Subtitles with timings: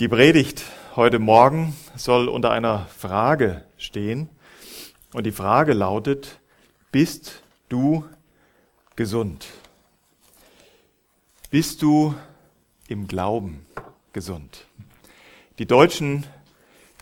[0.00, 0.64] Die Predigt
[0.96, 4.30] heute Morgen soll unter einer Frage stehen.
[5.12, 6.40] Und die Frage lautet,
[6.90, 8.06] bist du
[8.96, 9.48] gesund?
[11.50, 12.14] Bist du
[12.88, 13.66] im Glauben
[14.14, 14.64] gesund?
[15.58, 16.24] Die Deutschen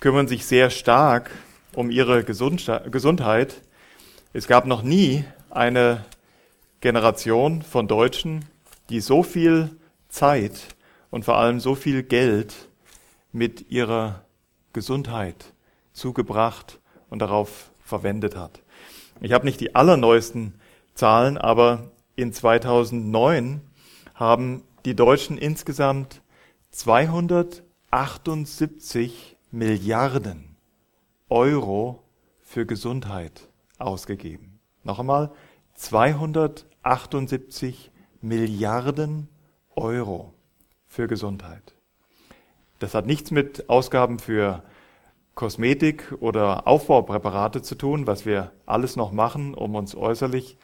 [0.01, 1.31] kümmern sich sehr stark
[1.77, 3.63] um ihre Gesundheit.
[4.33, 6.05] Es gab noch nie eine
[6.81, 8.45] Generation von Deutschen,
[8.91, 9.71] die so viel
[10.09, 10.75] Zeit
[11.11, 12.68] und vor allem so viel Geld
[13.33, 14.25] mit ihrer
[14.73, 15.53] Gesundheit
[15.93, 18.63] zugebracht und darauf verwendet hat.
[19.21, 20.55] Ich habe nicht die allerneuesten
[20.95, 23.61] Zahlen, aber in 2009
[24.15, 26.23] haben die Deutschen insgesamt
[26.71, 30.57] 278 Milliarden
[31.29, 32.05] Euro
[32.41, 34.61] für Gesundheit ausgegeben.
[34.85, 35.33] Noch einmal,
[35.75, 39.29] 278 Milliarden
[39.77, 40.35] Euro
[40.87, 41.78] für Gesundheit.
[42.79, 44.63] Das hat nichts mit Ausgaben für
[45.35, 50.59] Kosmetik oder Aufbaupräparate zu tun, was wir alles noch machen, um uns äußerlich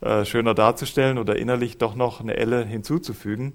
[0.00, 3.52] äh, schöner darzustellen oder innerlich doch noch eine Elle hinzuzufügen.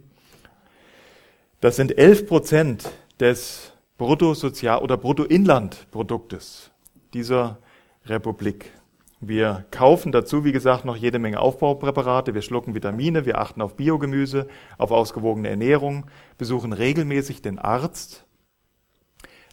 [1.59, 6.71] Das sind 11 Prozent des Bruttosozial- oder Bruttoinlandproduktes
[7.13, 7.57] dieser
[8.05, 8.71] Republik.
[9.19, 13.75] Wir kaufen dazu, wie gesagt, noch jede Menge Aufbaupräparate, wir schlucken Vitamine, wir achten auf
[13.75, 16.05] Biogemüse, auf ausgewogene Ernährung,
[16.37, 18.27] besuchen regelmäßig den Arzt,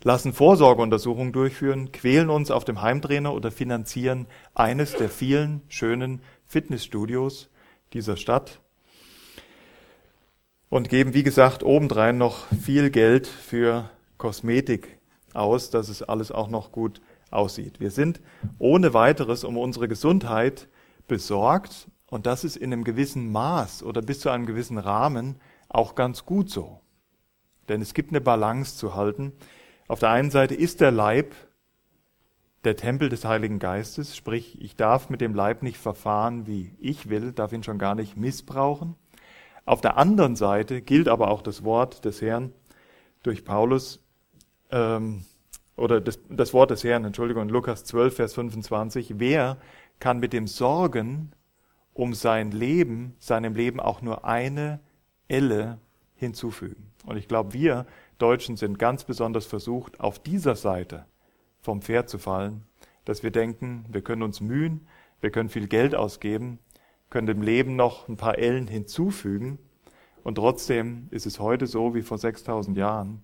[0.03, 7.49] lassen Vorsorgeuntersuchungen durchführen, quälen uns auf dem Heimtrainer oder finanzieren eines der vielen schönen Fitnessstudios
[7.95, 8.61] dieser Stadt
[10.69, 14.99] und geben, wie gesagt, obendrein noch viel Geld für Kosmetik
[15.33, 17.01] aus, dass es alles auch noch gut
[17.35, 17.81] aussieht.
[17.81, 18.21] Wir sind
[18.59, 20.69] ohne weiteres um unsere Gesundheit
[21.07, 25.37] besorgt und das ist in einem gewissen Maß oder bis zu einem gewissen Rahmen
[25.69, 26.81] auch ganz gut so.
[27.69, 29.33] Denn es gibt eine Balance zu halten.
[29.89, 31.35] Auf der einen Seite ist der Leib
[32.65, 37.11] der Tempel des Heiligen Geistes, sprich, ich darf mit dem Leib nicht verfahren, wie ich
[37.11, 38.97] will, darf ihn schon gar nicht missbrauchen.
[39.67, 42.53] Auf der anderen Seite gilt aber auch das Wort des Herrn
[43.23, 44.03] durch Paulus,
[44.71, 45.25] ähm,
[45.77, 49.59] oder das, das Wort des Herrn, Entschuldigung, Lukas 12, Vers 25, wer
[49.99, 51.33] kann mit dem Sorgen
[51.93, 54.81] um sein Leben, seinem Leben auch nur eine
[55.29, 55.79] Elle
[56.15, 56.93] hinzufügen?
[57.07, 57.87] Und ich glaube, wir
[58.19, 61.07] Deutschen sind ganz besonders versucht, auf dieser Seite
[61.61, 62.65] vom Pferd zu fallen,
[63.05, 64.87] dass wir denken, wir können uns mühen,
[65.21, 66.59] wir können viel Geld ausgeben,
[67.11, 69.59] können dem Leben noch ein paar Ellen hinzufügen
[70.23, 73.23] und trotzdem ist es heute so wie vor 6000 Jahren.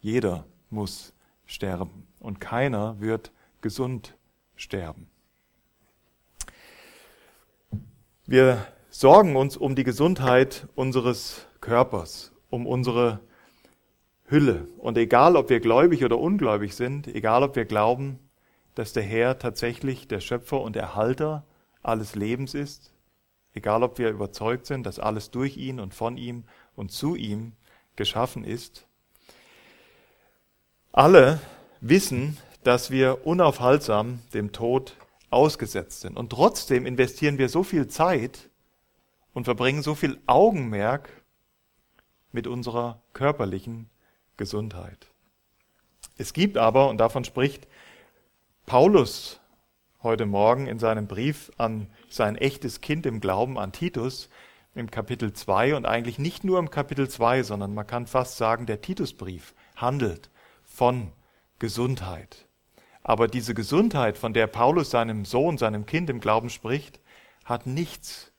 [0.00, 1.12] Jeder muss
[1.50, 4.16] sterben und keiner wird gesund
[4.54, 5.10] sterben.
[8.26, 13.20] Wir sorgen uns um die Gesundheit unseres Körpers, um unsere
[14.26, 14.68] Hülle.
[14.78, 18.20] Und egal, ob wir gläubig oder ungläubig sind, egal, ob wir glauben,
[18.76, 21.44] dass der Herr tatsächlich der Schöpfer und Erhalter
[21.82, 22.94] alles Lebens ist,
[23.54, 26.44] egal, ob wir überzeugt sind, dass alles durch ihn und von ihm
[26.76, 27.54] und zu ihm
[27.96, 28.86] geschaffen ist,
[30.92, 31.40] alle
[31.80, 34.96] wissen, dass wir unaufhaltsam dem Tod
[35.30, 36.16] ausgesetzt sind.
[36.16, 38.50] Und trotzdem investieren wir so viel Zeit
[39.32, 41.08] und verbringen so viel Augenmerk
[42.32, 43.88] mit unserer körperlichen
[44.36, 45.06] Gesundheit.
[46.18, 47.66] Es gibt aber, und davon spricht
[48.66, 49.40] Paulus
[50.02, 54.28] heute Morgen in seinem Brief an sein echtes Kind im Glauben an Titus,
[54.74, 58.66] im Kapitel 2 und eigentlich nicht nur im Kapitel 2, sondern man kann fast sagen,
[58.66, 60.30] der Titusbrief handelt
[60.80, 61.12] von
[61.58, 62.48] Gesundheit.
[63.02, 67.00] Aber diese Gesundheit, von der Paulus seinem Sohn, seinem Kind im Glauben spricht,
[67.44, 68.32] hat nichts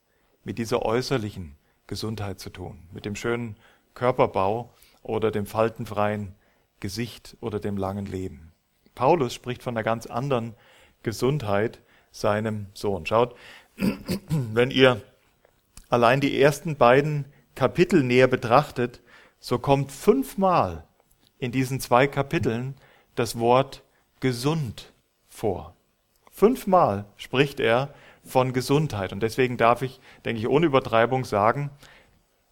[0.43, 3.57] mit dieser äußerlichen Gesundheit zu tun, mit dem schönen
[3.93, 6.33] Körperbau oder dem faltenfreien
[6.79, 8.53] Gesicht oder dem langen Leben.
[8.95, 10.55] Paulus spricht von einer ganz anderen
[11.03, 11.79] Gesundheit
[12.11, 13.05] seinem Sohn.
[13.05, 13.35] Schaut,
[13.77, 14.99] wenn ihr
[15.89, 18.99] allein die ersten beiden Kapitel näher betrachtet,
[19.39, 20.87] so kommt fünfmal
[21.41, 22.75] in diesen zwei Kapiteln
[23.15, 23.83] das Wort
[24.21, 24.93] gesund
[25.27, 25.75] vor.
[26.29, 27.93] Fünfmal spricht er
[28.23, 29.11] von Gesundheit.
[29.11, 31.71] Und deswegen darf ich, denke ich, ohne Übertreibung sagen,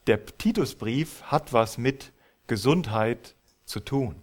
[0.08, 2.12] der Titusbrief hat was mit
[2.48, 4.16] Gesundheit zu tun.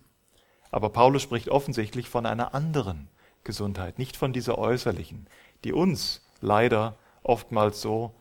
[0.73, 3.09] Aber Paulus spricht offensichtlich von einer anderen
[3.45, 5.29] Gesundheit, nicht von dieser äußerlichen,
[5.63, 8.15] die uns leider oftmals so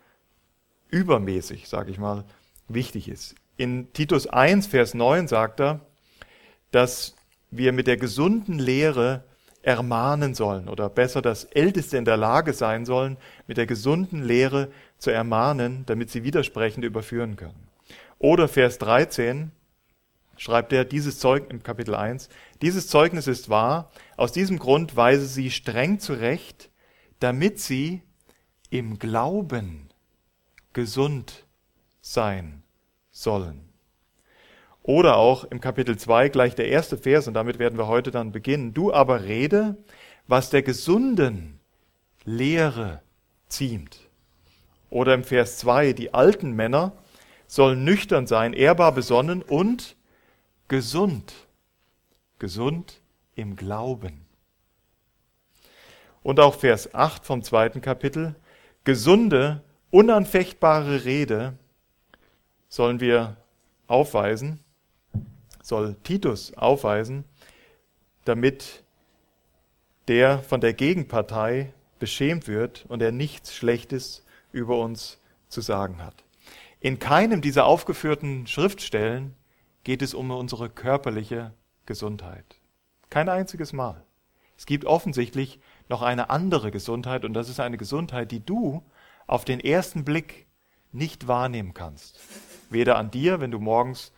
[0.90, 2.24] übermäßig, sage ich mal,
[2.68, 3.34] wichtig ist.
[3.58, 5.82] In Titus 1, Vers 9 sagt er,
[6.76, 7.16] dass
[7.52, 9.24] wir mit der gesunden Lehre
[9.62, 13.16] ermahnen sollen oder besser das Älteste in der Lage sein sollen,
[13.48, 17.70] mit der gesunden Lehre zu ermahnen, damit sie widersprechend überführen können.
[18.20, 19.52] Oder Vers 13,
[20.36, 22.28] schreibt er dieses Zeug im Kapitel 1,
[22.62, 26.70] dieses Zeugnis ist wahr, aus diesem Grund weise sie streng zurecht,
[27.22, 28.02] damit sie
[28.70, 29.88] im Glauben
[30.74, 31.46] gesund
[32.02, 32.64] sein
[33.12, 33.75] sollen.
[34.88, 38.32] Oder auch im Kapitel 2 gleich der erste Vers, und damit werden wir heute dann
[38.32, 38.76] beginnen.
[38.76, 39.78] Du aber rede,
[40.28, 41.60] was der gesunden
[42.24, 43.02] Lehre
[43.48, 43.98] ziemt.
[44.92, 46.92] Oder im Vers 2, die alten Männer
[47.48, 49.96] sollen nüchtern sein, ehrbar besonnen und
[50.68, 51.34] gesund.
[52.38, 53.02] Gesund
[53.34, 54.28] im Glauben.
[56.22, 58.36] Und auch Vers 8 vom zweiten Kapitel,
[58.84, 61.58] gesunde, unanfechtbare Rede
[62.70, 63.38] sollen wir
[63.88, 64.60] aufweisen,
[65.66, 67.26] soll Titus aufweisen,
[68.24, 68.84] damit
[70.08, 75.18] der von der Gegenpartei beschämt wird und er nichts Schlechtes über uns
[75.50, 76.24] zu sagen hat.
[76.80, 79.34] In keinem dieser aufgeführten Schriftstellen
[79.84, 81.52] geht es um unsere körperliche
[81.88, 82.46] Gesundheit.
[83.10, 84.04] Kein einziges Mal.
[84.58, 85.60] Es gibt offensichtlich
[85.90, 88.84] noch eine andere Gesundheit und das ist eine Gesundheit, die du
[89.26, 90.46] auf den ersten Blick
[90.92, 92.20] nicht wahrnehmen kannst.
[92.70, 94.12] Weder an dir, wenn du morgens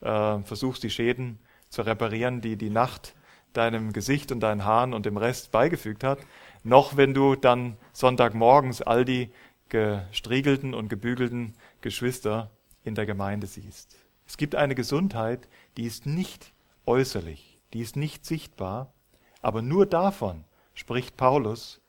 [0.00, 3.14] äh, versuchst, die Schäden zu reparieren, die die Nacht
[3.52, 6.18] deinem Gesicht und deinen Haaren und dem Rest beigefügt hat,
[6.62, 9.30] noch wenn du dann Sonntagmorgens all die
[9.68, 12.50] gestriegelten und gebügelten Geschwister
[12.84, 13.96] in der Gemeinde siehst.
[14.26, 16.52] Es gibt eine Gesundheit, die ist nicht
[16.86, 18.92] äußerlich, die ist nicht sichtbar,
[19.40, 21.80] aber nur davon spricht Paulus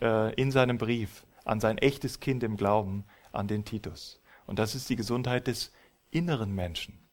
[0.00, 4.20] äh, in seinem Brief an sein echtes Kind im Glauben, an den Titus.
[4.46, 5.72] Und das ist die Gesundheit des
[6.10, 7.09] inneren Menschen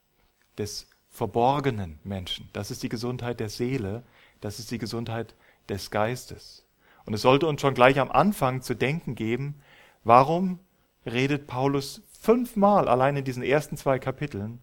[0.58, 2.50] des verborgenen Menschen.
[2.54, 4.04] Das ist die Gesundheit der Seele,
[4.42, 5.36] das ist die Gesundheit
[5.70, 6.66] des Geistes.
[7.06, 9.56] Und es sollte uns schon gleich am Anfang zu denken geben,
[10.04, 10.60] warum
[11.06, 14.62] redet Paulus fünfmal allein in diesen ersten zwei Kapiteln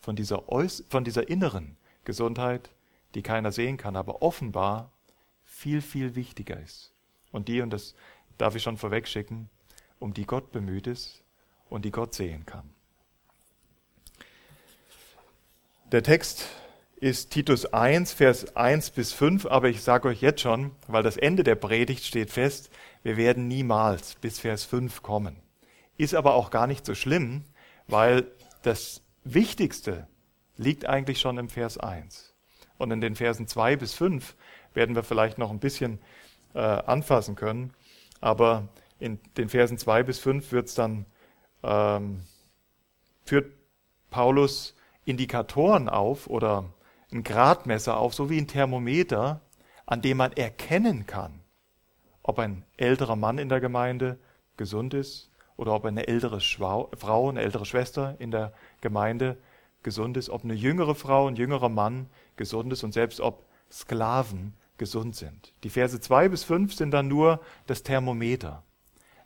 [0.00, 0.44] von dieser,
[0.88, 2.70] von dieser inneren Gesundheit,
[3.14, 4.92] die keiner sehen kann, aber offenbar
[5.44, 6.92] viel, viel wichtiger ist.
[7.32, 7.94] Und die, und das
[8.38, 9.50] darf ich schon vorwegschicken,
[9.98, 11.22] um die Gott bemüht ist
[11.68, 12.70] und die Gott sehen kann.
[15.92, 16.46] Der Text
[17.00, 21.16] ist Titus 1, Vers 1 bis 5, aber ich sage euch jetzt schon, weil das
[21.16, 22.70] Ende der Predigt steht fest,
[23.02, 25.42] wir werden niemals bis Vers 5 kommen.
[25.96, 27.42] Ist aber auch gar nicht so schlimm,
[27.88, 28.30] weil
[28.62, 30.06] das Wichtigste
[30.56, 32.36] liegt eigentlich schon im Vers 1.
[32.78, 34.36] Und in den Versen 2 bis 5
[34.74, 35.98] werden wir vielleicht noch ein bisschen
[36.54, 37.72] äh, anfassen können,
[38.20, 38.68] aber
[39.00, 41.04] in den Versen 2 bis 5 wird's dann,
[41.64, 42.20] ähm,
[43.24, 43.50] führt
[44.10, 46.64] Paulus Indikatoren auf oder
[47.12, 49.40] ein Gradmesser auf, so wie ein Thermometer,
[49.86, 51.40] an dem man erkennen kann,
[52.22, 54.18] ob ein älterer Mann in der Gemeinde
[54.56, 59.38] gesund ist oder ob eine ältere Frau, eine ältere Schwester in der Gemeinde
[59.82, 64.54] gesund ist, ob eine jüngere Frau, ein jüngerer Mann gesund ist und selbst ob Sklaven
[64.78, 65.52] gesund sind.
[65.62, 68.62] Die Verse 2 bis 5 sind dann nur das Thermometer.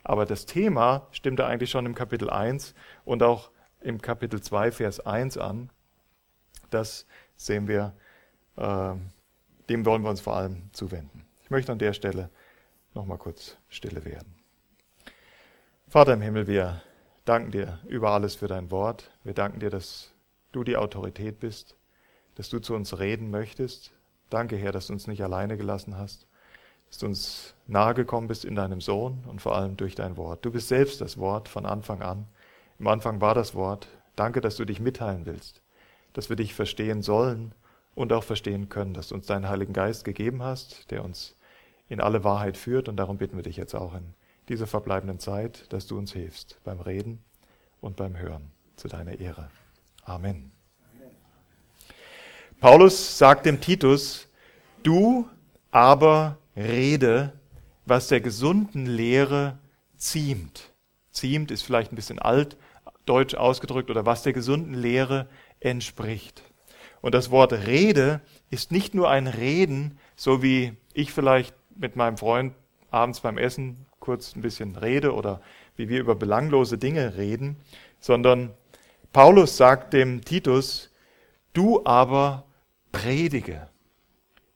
[0.03, 2.75] Aber das Thema stimmte eigentlich schon im Kapitel 1
[3.05, 3.49] und auch
[3.85, 5.69] im Kapitel 2, Vers 1 an.
[6.71, 7.05] Das
[7.37, 7.93] sehen wir,
[8.57, 8.95] äh,
[9.69, 11.25] dem wollen wir uns vor allem zuwenden.
[11.43, 12.29] Ich möchte an der Stelle
[12.95, 14.35] nochmal kurz stille werden.
[15.87, 16.81] Vater im Himmel, wir
[17.25, 19.11] danken dir über alles für dein Wort.
[19.23, 20.11] Wir danken dir, dass
[20.51, 21.75] du die Autorität bist,
[22.35, 23.91] dass du zu uns reden möchtest.
[24.31, 26.27] Danke, Herr, dass du uns nicht alleine gelassen hast,
[26.87, 30.43] dass du uns nahegekommen bist in deinem Sohn und vor allem durch dein Wort.
[30.43, 32.27] Du bist selbst das Wort von Anfang an.
[32.79, 33.87] Im Anfang war das Wort.
[34.15, 35.61] Danke, dass du dich mitteilen willst,
[36.13, 37.53] dass wir dich verstehen sollen
[37.93, 41.35] und auch verstehen können, dass du uns deinen Heiligen Geist gegeben hast, der uns
[41.87, 42.89] in alle Wahrheit führt.
[42.89, 44.13] Und darum bitten wir dich jetzt auch in
[44.49, 47.23] dieser verbleibenden Zeit, dass du uns hilfst beim Reden
[47.81, 49.49] und beim Hören zu deiner Ehre.
[50.03, 50.51] Amen.
[52.59, 54.27] Paulus sagt dem Titus,
[54.83, 55.27] du
[55.71, 57.33] aber rede,
[57.85, 59.57] was der gesunden Lehre
[59.97, 60.71] ziemt.
[61.11, 62.57] Ziemt ist vielleicht ein bisschen alt,
[63.05, 65.27] deutsch ausgedrückt, oder was der gesunden Lehre
[65.59, 66.43] entspricht.
[67.01, 72.17] Und das Wort Rede ist nicht nur ein Reden, so wie ich vielleicht mit meinem
[72.17, 72.53] Freund
[72.89, 75.41] abends beim Essen kurz ein bisschen rede oder
[75.75, 77.57] wie wir über belanglose Dinge reden,
[77.99, 78.53] sondern
[79.11, 80.91] Paulus sagt dem Titus,
[81.53, 82.45] du aber
[82.91, 83.69] predige,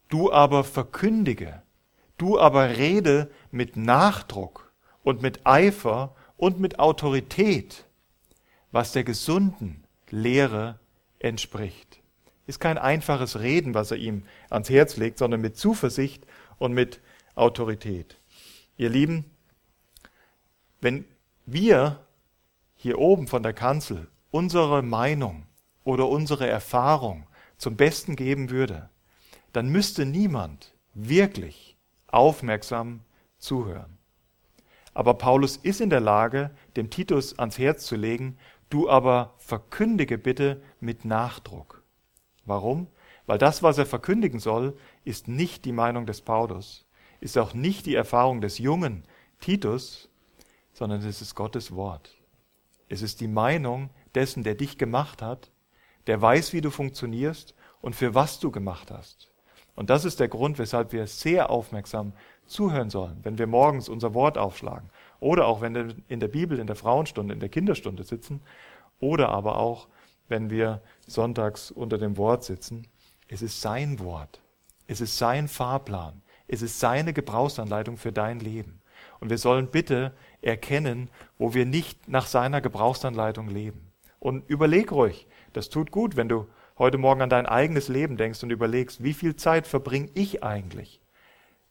[0.07, 1.61] du aber verkündige,
[2.17, 4.71] du aber rede mit Nachdruck
[5.03, 7.85] und mit Eifer und mit Autorität
[8.71, 10.79] was der gesunden Lehre
[11.19, 12.01] entspricht.
[12.47, 16.25] Ist kein einfaches Reden, was er ihm ans Herz legt, sondern mit Zuversicht
[16.57, 16.99] und mit
[17.35, 18.17] Autorität.
[18.77, 19.25] Ihr Lieben,
[20.81, 21.05] wenn
[21.45, 21.99] wir
[22.75, 25.45] hier oben von der Kanzel unsere Meinung,
[25.89, 27.25] oder unsere Erfahrung
[27.57, 28.89] zum Besten geben würde,
[29.53, 31.75] dann müsste niemand wirklich
[32.07, 33.01] aufmerksam
[33.37, 33.97] zuhören.
[34.93, 38.37] Aber Paulus ist in der Lage, dem Titus ans Herz zu legen,
[38.69, 41.83] du aber verkündige bitte mit Nachdruck.
[42.45, 42.87] Warum?
[43.25, 46.85] Weil das, was er verkündigen soll, ist nicht die Meinung des Paulus,
[47.19, 49.03] ist auch nicht die Erfahrung des jungen
[49.39, 50.09] Titus,
[50.73, 52.15] sondern es ist Gottes Wort.
[52.87, 55.51] Es ist die Meinung dessen, der dich gemacht hat,
[56.07, 59.31] der weiß, wie du funktionierst und für was du gemacht hast.
[59.75, 62.13] Und das ist der Grund, weshalb wir sehr aufmerksam
[62.47, 66.59] zuhören sollen, wenn wir morgens unser Wort aufschlagen oder auch wenn wir in der Bibel,
[66.59, 68.41] in der Frauenstunde, in der Kinderstunde sitzen
[68.99, 69.87] oder aber auch,
[70.27, 72.87] wenn wir sonntags unter dem Wort sitzen.
[73.27, 74.41] Es ist sein Wort.
[74.87, 76.21] Es ist sein Fahrplan.
[76.47, 78.81] Es ist seine Gebrauchsanleitung für dein Leben.
[79.19, 83.91] Und wir sollen bitte erkennen, wo wir nicht nach seiner Gebrauchsanleitung leben.
[84.19, 86.47] Und überleg ruhig, das tut gut, wenn du
[86.77, 91.01] heute Morgen an dein eigenes Leben denkst und überlegst, wie viel Zeit verbringe ich eigentlich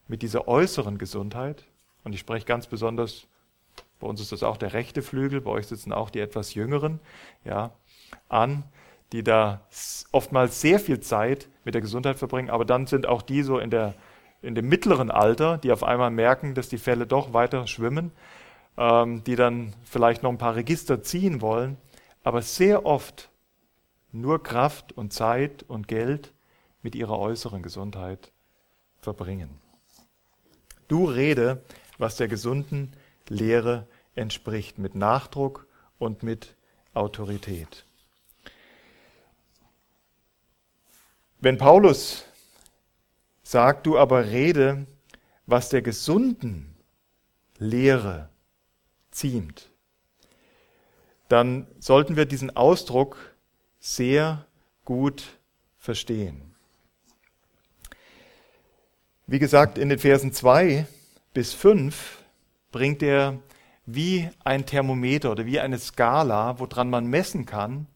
[0.07, 1.65] mit dieser äußeren Gesundheit?
[2.05, 3.27] Und ich spreche ganz besonders,
[4.01, 7.01] bei uns ist das auch der rechte Flügel, bei euch sitzen auch die etwas jüngeren,
[7.45, 7.73] ja,
[8.29, 8.65] an
[9.13, 9.67] die da
[10.13, 13.71] oftmals sehr viel Zeit mit der Gesundheit verbringen, aber dann sind auch die so in,
[13.71, 13.95] der,
[14.43, 18.13] in dem mittleren Alter, die auf einmal merken, dass die Fälle doch weiter schwimmen,
[18.77, 21.79] ähm, die dann vielleicht noch ein paar Register ziehen wollen,
[22.23, 23.31] aber sehr oft
[24.13, 26.35] nur Kraft und Zeit und Geld
[26.83, 28.33] mit ihrer äußeren Gesundheit
[29.01, 29.51] verbringen.
[30.87, 31.63] Du rede,
[31.99, 32.93] was der gesunden
[33.31, 35.67] Lehre entspricht, mit Nachdruck
[35.99, 36.57] und mit
[36.95, 37.85] Autorität.
[41.41, 42.25] Wenn Paulus
[43.43, 44.87] sagt, du aber rede,
[45.47, 46.75] was der gesunden
[47.59, 48.29] Lehre
[49.11, 49.71] ziemt,
[51.29, 53.35] dann sollten wir diesen Ausdruck
[53.79, 54.47] sehr
[54.85, 55.25] gut
[55.77, 56.55] verstehen.
[59.27, 60.87] Wie gesagt, in den Versen 2
[61.35, 62.25] bis 5
[62.71, 63.39] bringt er
[63.87, 67.87] wie ein Thermometer oder wie eine Skala, woran man messen kann,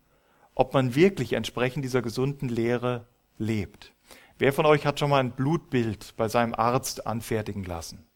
[0.54, 3.06] ob man wirklich entsprechend dieser gesunden Lehre
[3.38, 3.92] lebt.
[4.38, 8.06] Wer von euch hat schon mal ein Blutbild bei seinem Arzt anfertigen lassen?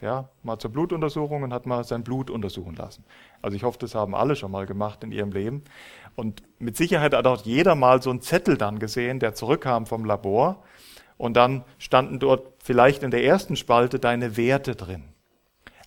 [0.00, 3.04] Ja, mal zur Blutuntersuchung und hat mal sein Blut untersuchen lassen.
[3.42, 5.64] Also ich hoffe, das haben alle schon mal gemacht in ihrem Leben.
[6.14, 10.04] Und mit Sicherheit hat auch jeder mal so einen Zettel dann gesehen, der zurückkam vom
[10.04, 10.62] Labor.
[11.16, 15.02] Und dann standen dort vielleicht in der ersten Spalte deine Werte drin.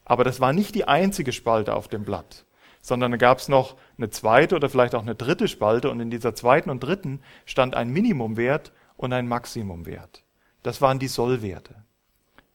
[0.06, 2.46] Aber das war nicht die einzige Spalte auf dem Blatt,
[2.82, 6.10] sondern da gab es noch eine zweite oder vielleicht auch eine dritte Spalte und in
[6.10, 10.24] dieser zweiten und dritten stand ein Minimumwert und ein Maximumwert.
[10.64, 11.76] Das waren die Sollwerte.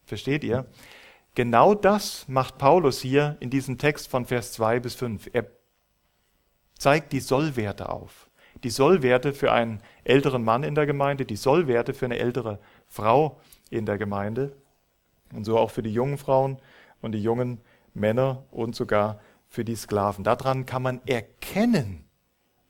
[0.05, 0.67] Versteht ihr?
[1.35, 5.29] Genau das macht Paulus hier in diesem Text von Vers 2 bis 5.
[5.33, 5.47] Er
[6.79, 8.31] zeigt die Sollwerte auf.
[8.65, 13.39] Die Sollwerte für einen älteren Mann in der Gemeinde, die Sollwerte für eine ältere Frau
[13.69, 14.57] in der Gemeinde
[15.35, 16.59] und so auch für die jungen Frauen
[17.07, 17.63] und die jungen
[17.95, 20.25] Männer und sogar für die Sklaven.
[20.25, 22.05] Daran kann man erkennen,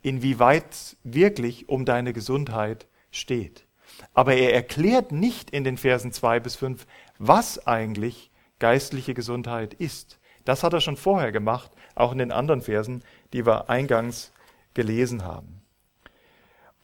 [0.02, 3.66] inwieweit wirklich um deine Gesundheit steht.
[4.14, 6.86] Aber er erklärt nicht in den Versen 2 bis 5,
[7.18, 10.20] was eigentlich geistliche Gesundheit ist.
[10.44, 13.02] Das hat er schon vorher gemacht, auch in den anderen Versen,
[13.32, 14.32] die wir eingangs
[14.74, 15.62] gelesen haben.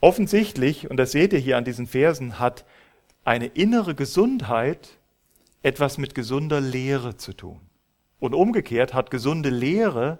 [0.00, 2.64] Offensichtlich, und das seht ihr hier an diesen Versen, hat
[3.24, 4.98] eine innere Gesundheit
[5.62, 7.60] etwas mit gesunder Lehre zu tun.
[8.18, 10.18] Und umgekehrt hat gesunde Lehre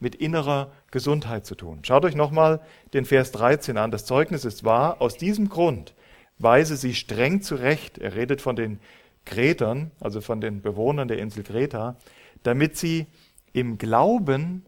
[0.00, 1.80] mit innerer Gesundheit zu tun.
[1.84, 2.60] Schaut euch nochmal
[2.92, 3.90] den Vers 13 an.
[3.90, 5.00] Das Zeugnis ist wahr.
[5.00, 5.94] Aus diesem Grund
[6.38, 7.98] weise sie streng zurecht.
[7.98, 8.80] Er redet von den
[9.24, 11.96] Kretern, also von den Bewohnern der Insel Kreta,
[12.42, 13.06] damit sie
[13.52, 14.66] im Glauben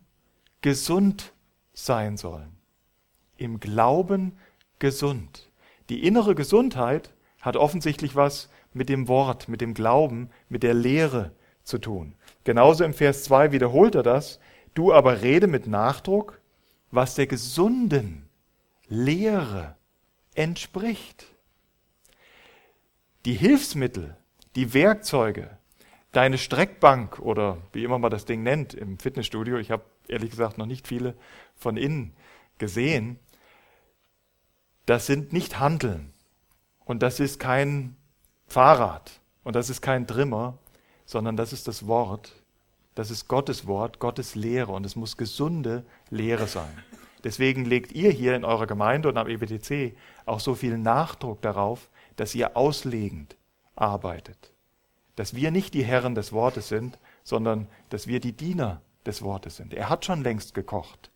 [0.60, 1.32] gesund
[1.72, 2.56] sein sollen.
[3.36, 4.38] Im Glauben
[4.78, 5.50] gesund.
[5.88, 11.32] Die innere Gesundheit hat offensichtlich was mit dem Wort, mit dem Glauben, mit der Lehre
[11.62, 12.14] zu tun.
[12.44, 14.38] Genauso im Vers 2 wiederholt er das.
[14.74, 16.40] Du aber rede mit Nachdruck,
[16.90, 18.28] was der gesunden
[18.88, 19.76] Lehre
[20.34, 21.26] entspricht.
[23.24, 24.16] Die Hilfsmittel,
[24.54, 25.56] die Werkzeuge,
[26.12, 30.58] deine Streckbank oder wie immer man das Ding nennt im Fitnessstudio, ich habe ehrlich gesagt
[30.58, 31.14] noch nicht viele
[31.56, 32.14] von innen
[32.58, 33.18] gesehen,
[34.86, 36.12] das sind nicht Handeln
[36.84, 37.96] und das ist kein
[38.46, 40.58] Fahrrad und das ist kein Trimmer,
[41.04, 42.32] sondern das ist das Wort,
[42.94, 46.72] das ist Gottes Wort, Gottes Lehre und es muss gesunde Lehre sein.
[47.24, 49.96] Deswegen legt ihr hier in eurer Gemeinde und am EBTC
[50.26, 53.36] auch so viel Nachdruck darauf, dass ihr auslegend
[53.74, 54.52] arbeitet.
[55.16, 59.56] Dass wir nicht die Herren des Wortes sind, sondern dass wir die Diener des Wortes
[59.56, 59.72] sind.
[59.72, 61.10] Er hat schon längst gekocht.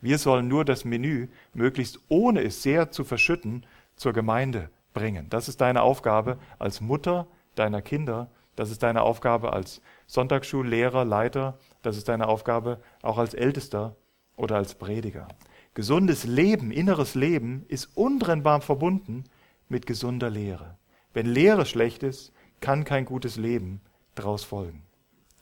[0.00, 3.64] Wir sollen nur das Menü möglichst ohne es sehr zu verschütten
[3.96, 5.28] zur Gemeinde bringen.
[5.28, 8.30] Das ist deine Aufgabe als Mutter deiner Kinder.
[8.56, 11.58] Das ist deine Aufgabe als Sonntagsschullehrer, Leiter.
[11.82, 13.96] Das ist deine Aufgabe auch als Ältester
[14.36, 15.28] oder als Prediger.
[15.74, 19.24] Gesundes Leben, inneres Leben ist untrennbar verbunden
[19.68, 20.78] mit gesunder Lehre.
[21.12, 23.80] Wenn Lehre schlecht ist, kann kein gutes Leben
[24.14, 24.82] daraus folgen.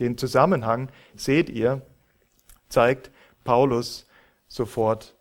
[0.01, 1.83] Den Zusammenhang seht ihr,
[2.69, 3.11] zeigt
[3.45, 4.07] Paulus
[4.49, 5.15] sofort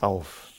[0.00, 0.55] auf.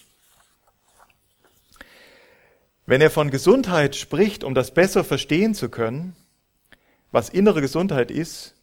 [2.90, 6.16] Wenn er von Gesundheit spricht, um das besser verstehen zu können,
[7.12, 8.56] was innere Gesundheit ist,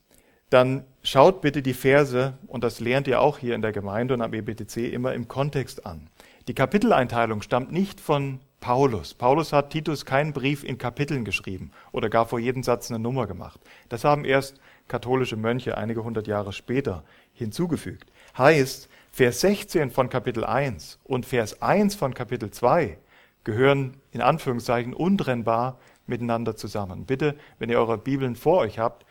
[0.48, 4.22] dann schaut bitte die Verse, und das lernt ihr auch hier in der Gemeinde und
[4.22, 6.08] am EBTC immer im Kontext an.
[6.48, 9.12] Die Kapiteleinteilung stammt nicht von Paulus.
[9.12, 13.26] Paulus hat Titus keinen Brief in Kapiteln geschrieben oder gar vor jedem Satz eine Nummer
[13.26, 13.60] gemacht.
[13.90, 17.04] Das haben erst katholische Mönche einige hundert Jahre später
[17.34, 18.10] hinzugefügt.
[18.38, 22.96] Heißt, Vers 16 von Kapitel 1 und Vers 1 von Kapitel 2
[23.44, 27.06] gehören in Anführungszeichen untrennbar miteinander zusammen.
[27.06, 29.06] Bitte, wenn ihr eure Bibeln vor euch habt,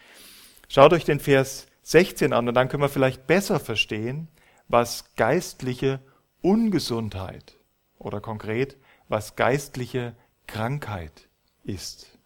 [0.68, 4.28] schaut euch den Vers 16 an und dann können wir vielleicht besser verstehen,
[4.68, 6.00] was geistliche
[6.42, 7.58] Ungesundheit
[7.98, 8.78] oder konkret
[9.10, 10.16] was geistliche
[10.48, 11.28] Krankheit
[11.63, 12.18] ist.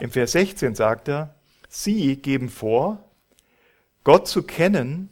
[0.00, 1.34] Im Vers 16 sagt er,
[1.68, 3.04] Sie geben vor,
[4.04, 5.10] Gott zu kennen,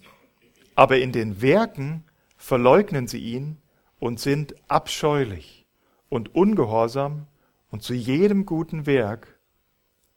[0.75, 2.05] aber in den Werken
[2.37, 3.59] verleugnen sie ihn
[3.99, 5.66] und sind abscheulich
[6.09, 7.27] und ungehorsam
[7.71, 9.39] und zu jedem guten Werk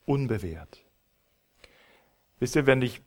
[0.06, 0.84] unbewehrt.
[2.38, 3.02] Wisst ihr, wenn ich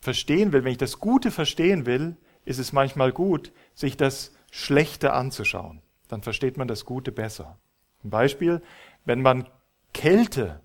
[0.00, 5.12] verstehen will, wenn ich das Gute verstehen will, ist es manchmal gut, sich das Schlechte
[5.12, 7.56] anzuschauen dann versteht man das Gute besser.
[8.04, 8.62] Ein Beispiel,
[9.04, 9.46] wenn man
[9.92, 10.60] Kälte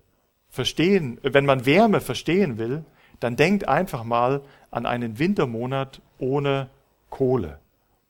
[0.48, 2.84] verstehen, wenn man Wärme verstehen will,
[3.20, 6.68] dann denkt einfach mal an einen Wintermonat ohne
[7.10, 7.60] Kohle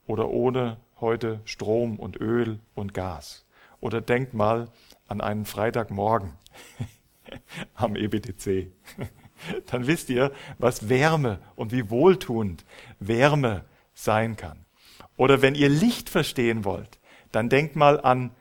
[0.06, 3.44] oder ohne heute Strom und Öl und Gas.
[3.86, 4.68] Oder denkt mal
[5.06, 6.32] an einen Freitagmorgen
[7.74, 8.72] am EBTC.
[9.66, 12.64] Dann wisst ihr, was Wärme und wie wohltuend
[12.98, 14.66] Wärme sein kann.
[15.16, 16.98] Oder wenn ihr Licht verstehen wollt,
[17.30, 18.32] dann denk mal an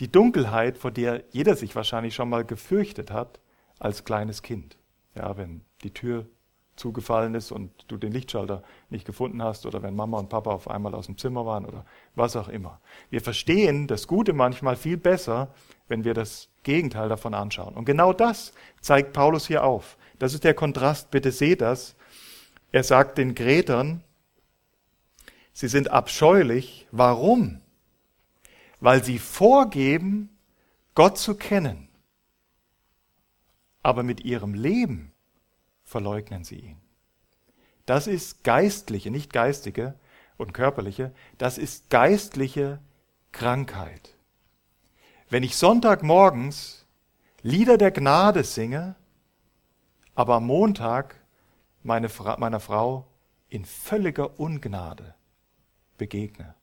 [0.00, 3.40] die Dunkelheit, vor der jeder sich wahrscheinlich schon mal gefürchtet hat
[3.78, 4.78] als kleines Kind.
[5.14, 6.30] Ja, wenn die Tür
[6.76, 10.68] zugefallen ist und du den Lichtschalter nicht gefunden hast oder wenn Mama und Papa auf
[10.68, 11.84] einmal aus dem Zimmer waren oder
[12.14, 12.80] was auch immer.
[13.10, 15.48] Wir verstehen das Gute manchmal viel besser,
[15.88, 17.74] wenn wir das Gegenteil davon anschauen.
[17.74, 19.96] Und genau das zeigt Paulus hier auf.
[20.18, 21.96] Das ist der Kontrast, bitte seht das.
[22.72, 24.02] Er sagt den Gretern,
[25.52, 26.88] sie sind abscheulich.
[26.90, 27.60] Warum?
[28.84, 30.28] weil sie vorgeben,
[30.94, 31.88] Gott zu kennen.
[33.82, 35.13] Aber mit ihrem Leben
[35.94, 36.80] verleugnen sie ihn.
[37.86, 39.94] Das ist geistliche, nicht geistige
[40.36, 42.80] und körperliche, das ist geistliche
[43.30, 44.16] Krankheit.
[45.30, 46.84] Wenn ich Sonntagmorgens
[47.42, 48.96] Lieder der Gnade singe,
[50.16, 51.14] aber am Montag
[51.84, 53.06] meine Fra meiner Frau
[53.48, 55.14] in völliger Ungnade
[55.96, 56.56] begegne,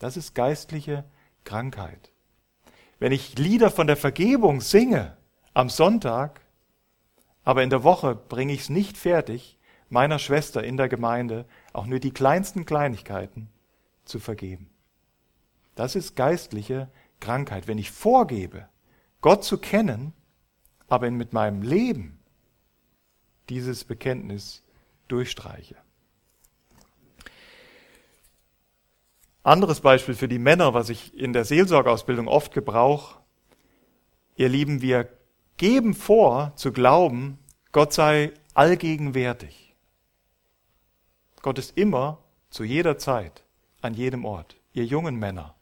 [0.00, 1.04] das ist geistliche
[1.44, 2.10] Krankheit.
[2.98, 5.16] Wenn ich Lieder von der Vergebung singe
[5.54, 6.40] am Sonntag,
[7.46, 9.56] aber in der Woche bringe ich es nicht fertig,
[9.88, 13.48] meiner Schwester in der Gemeinde auch nur die kleinsten Kleinigkeiten
[14.04, 14.68] zu vergeben.
[15.76, 17.68] Das ist geistliche Krankheit.
[17.68, 18.68] Wenn ich vorgebe,
[19.20, 20.12] Gott zu kennen,
[20.88, 22.18] aber mit meinem Leben
[23.48, 24.64] dieses Bekenntnis
[25.06, 25.76] durchstreiche.
[29.44, 33.20] Anderes Beispiel für die Männer, was ich in der Seelsorgeausbildung oft gebrauche.
[34.34, 35.08] Ihr Lieben, wir
[35.56, 37.38] geben vor zu glauben,
[37.72, 39.74] Gott sei allgegenwärtig.
[41.42, 42.18] Gott ist immer,
[42.50, 43.44] zu jeder Zeit,
[43.80, 44.56] an jedem Ort.
[44.72, 45.54] Ihr jungen Männer,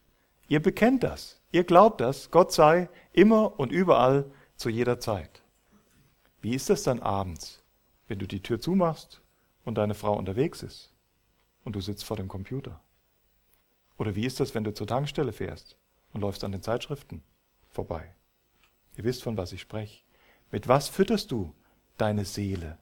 [0.48, 5.42] ihr bekennt das, ihr glaubt das, Gott sei immer und überall zu jeder Zeit.
[6.40, 7.62] Wie ist das dann abends,
[8.08, 9.22] wenn du die Tür zumachst
[9.64, 10.92] und deine Frau unterwegs ist
[11.64, 12.80] und du sitzt vor dem Computer?
[13.96, 15.76] Oder wie ist das, wenn du zur Tankstelle fährst
[16.12, 17.22] und läufst an den Zeitschriften
[17.70, 18.14] vorbei?
[18.96, 20.02] Ihr wisst, von was ich spreche.
[20.50, 21.54] Mit was fütterst du
[21.96, 22.78] deine Seele?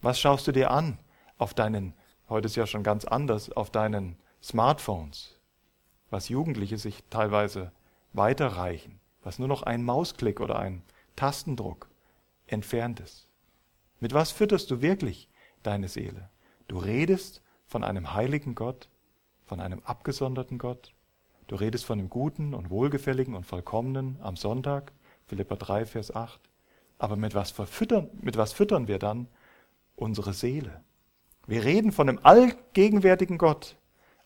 [0.00, 0.98] Was schaust du dir an
[1.38, 1.94] auf deinen,
[2.28, 5.38] heute ist ja schon ganz anders, auf deinen Smartphones?
[6.10, 7.72] Was Jugendliche sich teilweise
[8.12, 10.82] weiterreichen, was nur noch ein Mausklick oder ein
[11.16, 11.88] Tastendruck
[12.46, 13.28] entfernt ist.
[14.00, 15.28] Mit was fütterst du wirklich
[15.62, 16.30] deine Seele?
[16.68, 18.88] Du redest von einem heiligen Gott,
[19.44, 20.94] von einem abgesonderten Gott.
[21.46, 24.92] Du redest von dem Guten und Wohlgefälligen und Vollkommenen am Sonntag,
[25.30, 26.40] Philippa 3, Vers 8.
[26.98, 29.28] Aber mit was, verfüttern, mit was füttern wir dann
[29.94, 30.82] unsere Seele?
[31.46, 33.76] Wir reden von einem allgegenwärtigen Gott,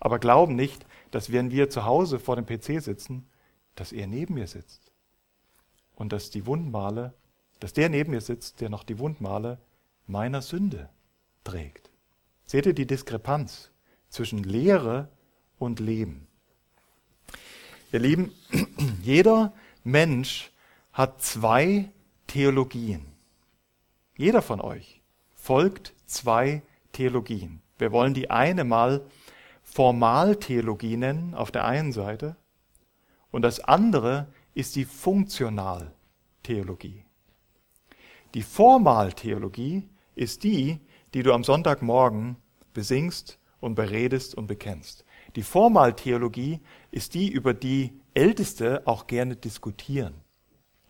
[0.01, 3.29] aber glauben nicht, dass wenn wir zu Hause vor dem PC sitzen,
[3.75, 4.93] dass er neben mir sitzt.
[5.95, 7.13] Und dass die Wundmale,
[7.61, 9.59] dass der neben mir sitzt, der noch die Wundmale
[10.07, 10.89] meiner Sünde
[11.45, 11.91] trägt.
[12.47, 13.71] Seht ihr die Diskrepanz
[14.09, 15.11] zwischen Lehre
[15.59, 16.27] und Leben?
[17.93, 18.33] Ihr Lieben,
[19.03, 19.53] jeder
[19.85, 20.51] Mensch
[20.95, 21.93] hat zwei
[22.29, 23.05] Theologien.
[24.17, 25.03] Jeder von euch
[25.35, 27.61] folgt zwei Theologien.
[27.79, 29.05] Wir wollen die eine mal
[29.65, 32.37] Formaltheologie nennen auf der einen Seite
[33.33, 37.05] und das andere ist die Funktionaltheologie.
[38.35, 40.79] Die Formaltheologie ist die,
[41.13, 42.37] die du am Sonntagmorgen
[42.73, 45.05] besingst und beredest und bekennst.
[45.35, 46.61] Die Formaltheologie
[46.93, 50.24] ist die, über die Älteste auch gerne diskutieren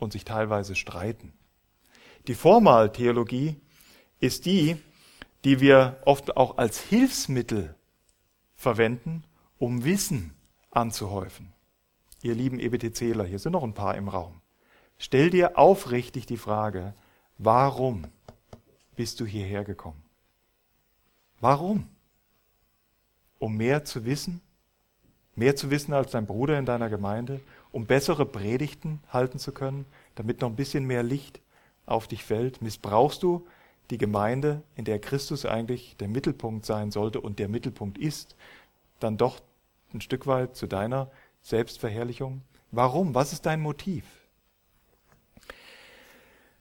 [0.05, 1.33] und sich teilweise streiten.
[2.29, 3.57] Die Formaltheologie
[4.21, 4.77] ist die,
[5.45, 7.75] die wir oft auch als Hilfsmittel
[8.55, 9.25] verwenden,
[9.59, 10.33] um Wissen
[10.71, 11.53] anzuhäufen.
[12.23, 14.41] Ihr lieben EBTCler, hier sind noch ein paar im Raum.
[14.97, 16.95] Stell dir aufrichtig die Frage,
[17.37, 18.07] warum
[18.97, 20.03] bist du hierher gekommen?
[21.41, 21.89] Warum?
[23.39, 24.41] Um mehr zu wissen?
[25.35, 27.41] Mehr zu wissen als dein Bruder in deiner Gemeinde?
[27.75, 29.85] Um bessere Predigten halten zu können?
[30.15, 31.41] Damit noch ein bisschen mehr Licht
[31.87, 32.63] auf dich fällt?
[32.63, 33.49] Missbrauchst du
[33.91, 38.37] die Gemeinde, in der Christus eigentlich der Mittelpunkt sein sollte und der Mittelpunkt ist,
[39.01, 39.41] dann doch
[39.93, 41.11] ein Stück weit zu deiner
[41.43, 42.43] Selbstverherrlichung?
[42.71, 43.13] Warum?
[43.13, 44.05] Was ist dein Motiv?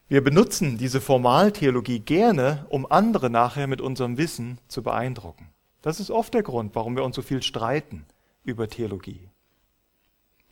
[0.07, 5.49] Wir benutzen diese Formaltheologie gerne, um andere nachher mit unserem Wissen zu beeindrucken.
[5.83, 8.07] Das ist oft der Grund, warum wir uns so viel streiten
[8.43, 9.29] über Theologie.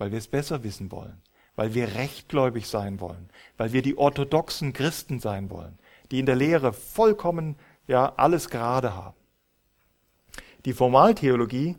[0.02, 1.22] Weil wir es besser wissen wollen,
[1.56, 5.78] weil wir rechtgläubig sein wollen, weil wir die orthodoxen Christen sein wollen,
[6.10, 9.16] die in der Lehre vollkommen ja alles gerade haben.
[10.66, 11.76] Die Formaltheologie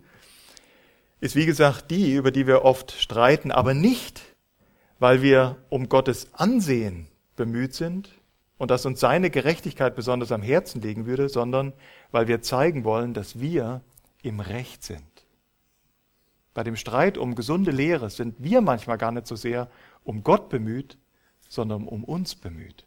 [1.18, 4.22] ist wie gesagt die, über die wir oft streiten, aber nicht,
[5.00, 8.08] weil wir um Gottes Ansehen bemüht sind
[8.56, 11.72] und dass uns seine Gerechtigkeit besonders am Herzen liegen würde, sondern
[12.12, 13.80] weil wir zeigen wollen, dass wir
[14.22, 15.11] im Recht sind.
[16.54, 19.68] Bei dem Streit um gesunde Lehre sind wir manchmal gar nicht so sehr
[20.04, 20.98] um Gott bemüht,
[21.48, 22.86] sondern um uns bemüht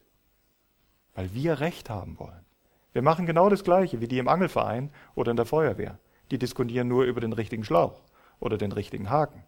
[1.15, 2.45] weil wir Recht haben wollen.
[2.93, 5.97] Wir machen genau das Gleiche wie die im Angelverein oder in der Feuerwehr.
[6.32, 8.01] Die diskutieren nur über den richtigen Schlauch
[8.39, 9.43] oder den richtigen Haken.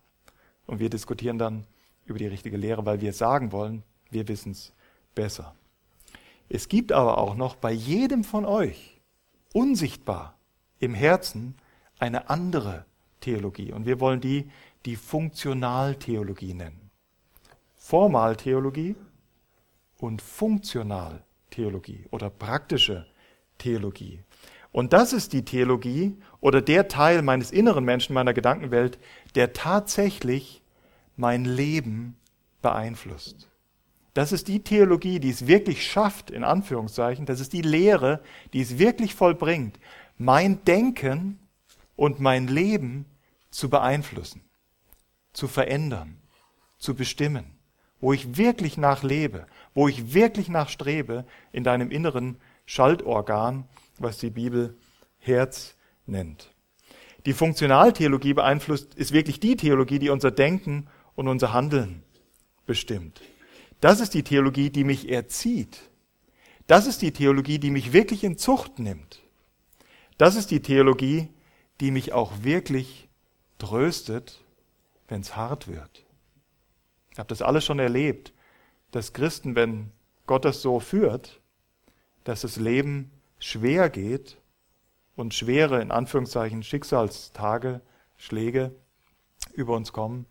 [0.66, 1.66] Und wir diskutieren dann
[2.06, 4.74] über die richtige Lehre, weil wir sagen wollen, wir wissen es
[5.14, 5.56] besser.
[6.50, 9.02] Es gibt aber auch noch bei jedem von euch
[9.54, 10.38] unsichtbar
[10.80, 11.56] im Herzen
[12.00, 12.86] eine andere
[13.20, 13.72] Theologie.
[13.72, 14.50] Und wir wollen die
[14.86, 16.90] die Funktionaltheologie nennen.
[17.76, 18.96] Formaltheologie
[19.98, 21.28] und Funktionaltheologie.
[21.58, 23.08] Theologie oder praktische
[23.58, 24.22] Theologie.
[24.72, 29.00] Und das ist die Theologie oder der Teil meines inneren Menschen, meiner Gedankenwelt,
[29.34, 30.62] der tatsächlich
[31.16, 32.16] mein Leben
[32.62, 33.50] beeinflusst.
[34.14, 38.22] Das ist die Theologie, die es wirklich schafft, in Anführungszeichen, das ist die Lehre,
[38.54, 39.80] die es wirklich vollbringt,
[40.18, 41.40] mein Denken
[41.98, 43.06] und mein Leben
[43.52, 44.50] zu beeinflussen,
[45.34, 46.22] zu verändern,
[46.78, 47.58] zu bestimmen
[48.00, 53.66] wo ich wirklich nachlebe, wo ich wirklich nachstrebe in deinem inneren Schaltorgan,
[53.98, 54.76] was die Bibel
[55.20, 56.52] Herz nennt.
[57.26, 62.04] Die Funktionaltheologie beeinflusst, ist wirklich die Theologie, die unser Denken und unser Handeln
[62.66, 63.22] bestimmt.
[63.82, 65.90] Das ist die Theologie, die mich erzieht.
[66.68, 69.22] Das ist die Theologie, die mich wirklich in Zucht nimmt.
[70.18, 71.30] Das ist die Theologie,
[71.80, 73.08] die mich auch wirklich
[73.60, 74.44] tröstet,
[75.08, 76.06] wenn es hart wird.
[77.12, 78.34] Ich habe das alles schon erlebt,
[78.92, 79.92] dass Christen, wenn
[80.26, 81.42] Gott das so führt,
[82.24, 84.38] dass das Leben schwer geht
[85.16, 87.82] und schwere, in Anführungszeichen, Schicksalstage,
[88.18, 88.76] Schläge
[89.54, 90.26] über uns kommen,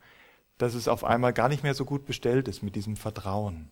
[0.59, 3.71] dass es auf einmal gar nicht mehr so gut bestellt ist mit diesem Vertrauen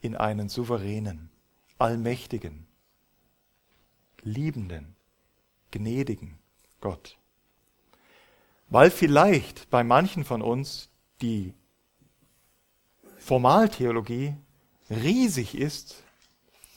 [0.00, 1.30] in einen souveränen,
[1.78, 2.66] allmächtigen,
[4.22, 4.96] liebenden,
[5.70, 6.38] gnädigen
[6.80, 7.18] Gott.
[8.68, 11.54] Weil vielleicht bei manchen von uns die
[13.18, 14.34] Formaltheologie
[14.90, 16.02] riesig ist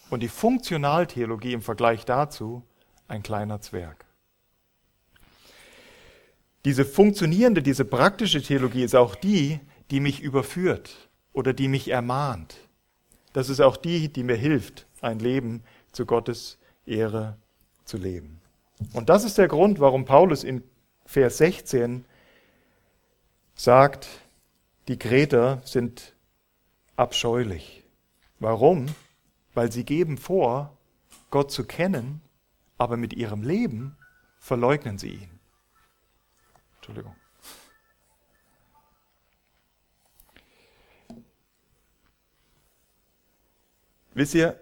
[0.09, 2.63] und die Funktionaltheologie im Vergleich dazu
[3.07, 4.05] ein kleiner Zwerg.
[6.65, 9.59] Diese funktionierende, diese praktische Theologie ist auch die,
[9.91, 12.57] die mich überführt oder die mich ermahnt.
[13.33, 17.37] Das ist auch die, die mir hilft, ein Leben zu Gottes Ehre
[17.85, 18.38] zu leben.
[18.93, 20.63] Und das ist der Grund, warum Paulus in
[21.05, 22.05] Vers 16
[23.55, 24.07] sagt,
[24.87, 26.13] die Kreter sind
[26.95, 27.83] abscheulich.
[28.39, 28.87] Warum?
[29.53, 30.77] Weil sie geben vor,
[31.29, 32.21] Gott zu kennen,
[32.77, 33.97] aber mit ihrem Leben
[34.39, 35.39] verleugnen sie ihn.
[36.77, 37.15] Entschuldigung.
[44.13, 44.59] Wisst ihr,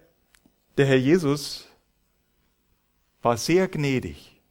[0.77, 1.67] der Herr Jesus
[3.28, 4.42] war sehr gnädig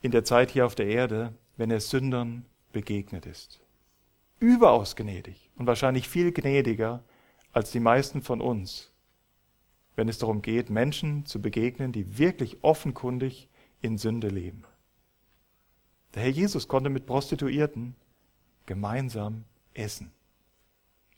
[0.00, 3.60] in der Zeit hier auf der Erde, wenn er Sündern begegnet ist.
[4.40, 7.04] Überaus gnädig und wahrscheinlich viel gnädiger
[7.52, 8.90] als die meisten von uns,
[9.94, 13.48] wenn es darum geht, Menschen zu begegnen, die wirklich offenkundig
[13.80, 14.64] in Sünde leben.
[16.16, 17.94] Der Herr Jesus konnte mit Prostituierten
[18.66, 20.10] gemeinsam essen.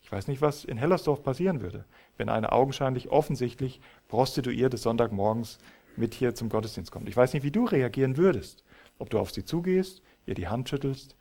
[0.05, 1.87] Ich weiß nicht, was in Hellersdorf passieren würde,
[2.19, 5.59] wenn eine augenscheinlich offensichtlich Prostituierte Sonntagmorgens
[5.97, 7.09] mit hier zum Gottesdienst kommt.
[7.09, 8.65] Ich weiß nicht, wie du reagieren würdest.
[8.99, 11.17] Ob du auf sie zugehst, ihr die Hand schüttelst,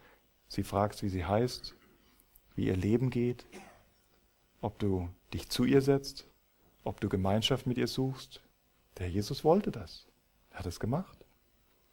[0.49, 1.75] sie fragst, wie sie heißt,
[2.55, 3.45] wie ihr Leben geht,
[4.59, 6.27] ob du dich zu ihr setzt,
[6.83, 8.41] ob du Gemeinschaft mit ihr suchst.
[8.97, 10.07] Der Jesus wollte das.
[10.51, 11.25] Er hat es gemacht.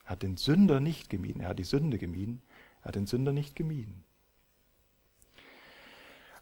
[0.05, 1.41] Er hat den Sünder nicht gemieden.
[1.41, 2.43] Er hat die Sünde gemieden.
[2.83, 4.05] Er hat den Sünder nicht gemieden.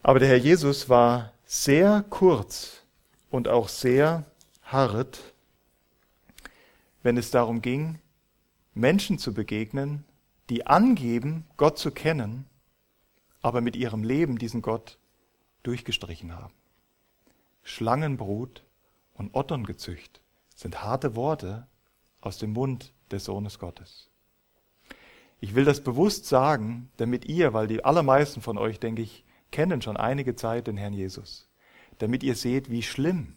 [0.02, 2.84] Aber der Herr Jesus war sehr kurz
[3.30, 4.24] und auch sehr
[4.62, 5.34] hart,
[7.02, 7.98] wenn es darum ging,
[8.74, 10.04] Menschen zu begegnen,
[10.50, 12.46] die angeben, Gott zu kennen,
[13.42, 14.98] aber mit ihrem Leben diesen Gott
[15.62, 16.54] durchgestrichen haben.
[17.62, 18.64] Schlangenbrut
[19.14, 20.20] und Otterngezücht
[20.54, 21.66] sind harte Worte
[22.20, 24.10] aus dem Mund des Sohnes Gottes.
[25.40, 29.82] Ich will das bewusst sagen, damit ihr, weil die allermeisten von euch, denke ich, kennen
[29.82, 31.48] schon einige Zeit den Herrn Jesus,
[31.98, 33.36] damit ihr seht, wie schlimm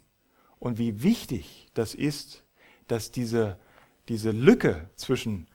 [0.60, 2.44] und wie wichtig das ist,
[2.88, 3.58] dass diese,
[4.10, 5.48] diese Lücke zwischen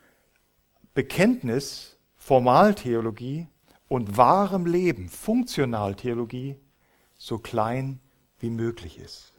[0.94, 3.48] Bekenntnis, Formaltheologie
[3.88, 6.56] und wahrem Leben, Funktionaltheologie,
[7.18, 8.00] so klein
[8.38, 9.32] wie möglich ist.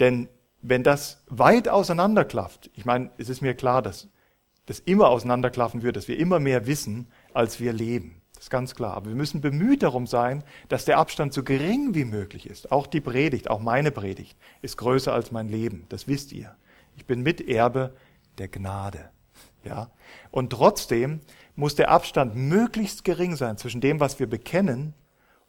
[0.00, 0.28] Denn
[0.62, 4.08] wenn das weit auseinanderklafft, ich meine, es ist mir klar, dass
[4.66, 8.17] das immer auseinanderklaffen wird, dass wir immer mehr wissen, als wir leben.
[8.38, 8.94] Das ist ganz klar.
[8.94, 12.70] Aber wir müssen bemüht darum sein, dass der Abstand so gering wie möglich ist.
[12.70, 15.86] Auch die Predigt, auch meine Predigt, ist größer als mein Leben.
[15.88, 16.54] Das wisst ihr.
[16.94, 17.96] Ich bin Miterbe
[18.38, 19.10] der Gnade.
[19.64, 19.90] Ja?
[20.30, 21.20] Und trotzdem
[21.56, 24.94] muss der Abstand möglichst gering sein zwischen dem, was wir bekennen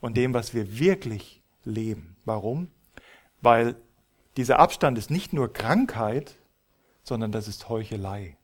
[0.02, 2.18] und dem, was wir wirklich leben.
[2.26, 2.72] Warum?
[3.40, 3.76] Weil
[4.36, 6.38] dieser Abstand ist nicht nur Krankheit,
[7.04, 8.36] sondern das ist Heuchelei.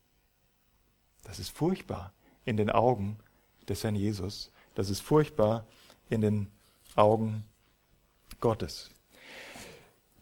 [1.24, 3.18] Das ist furchtbar in den Augen
[3.70, 4.52] des Herrn Jesus.
[4.76, 5.66] Das ist furchtbar
[6.10, 6.48] in den
[6.96, 7.44] Augen
[8.40, 8.92] Gottes.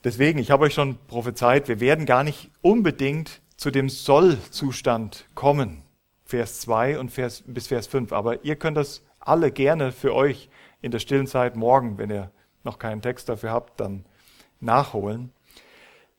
[0.03, 5.83] Deswegen, ich habe euch schon prophezeit, wir werden gar nicht unbedingt zu dem Soll-Zustand kommen.
[6.25, 8.11] Vers 2 und Vers, bis Vers 5.
[8.11, 10.49] Aber ihr könnt das alle gerne für euch
[10.81, 12.31] in der stillen Zeit morgen, wenn ihr
[12.63, 14.05] noch keinen Text dafür habt, dann
[14.59, 15.31] nachholen.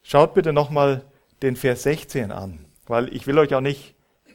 [0.03, 1.05] Schaut bitte nochmal
[1.43, 3.95] den Vers 16 an, weil ich will euch auch nicht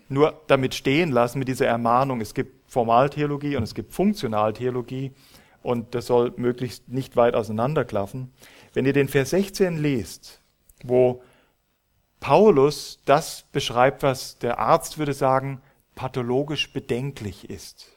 [0.10, 5.12] nur damit stehen lassen mit dieser Ermahnung, es gibt Formaltheologie und es gibt Funktionaltheologie
[5.62, 8.32] und das soll möglichst nicht weit auseinanderklaffen.
[8.74, 10.42] Wenn ihr den Vers 16 lest,
[10.84, 11.22] wo
[12.20, 15.62] Paulus das beschreibt, was der Arzt würde sagen,
[15.96, 17.92] pathologisch bedenklich ist,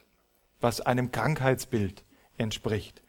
[0.61, 2.05] was einem Krankheitsbild
[2.39, 3.03] entspricht.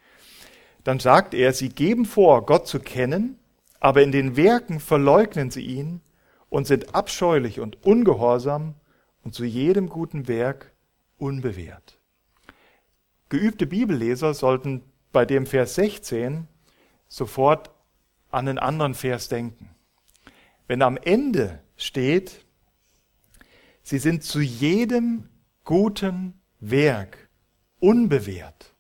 [0.83, 3.39] Dann sagt er, sie geben vor, Gott zu kennen,
[3.79, 6.01] aber in den Werken verleugnen sie ihn
[6.49, 8.75] und sind abscheulich und ungehorsam
[9.23, 10.72] und zu jedem guten Werk
[11.17, 11.99] unbewehrt.
[13.29, 16.47] Geübte Bibelleser sollten bei dem Vers 16
[17.07, 17.71] sofort
[18.31, 19.69] an einen anderen Vers denken.
[20.67, 22.45] Wenn am Ende steht,
[23.83, 25.29] sie sind zu jedem
[25.63, 27.29] guten Werk
[27.79, 28.73] unbewehrt,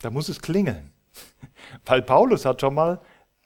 [0.00, 0.92] da muss es klingeln.
[1.86, 3.00] Weil Paulus hat schon mal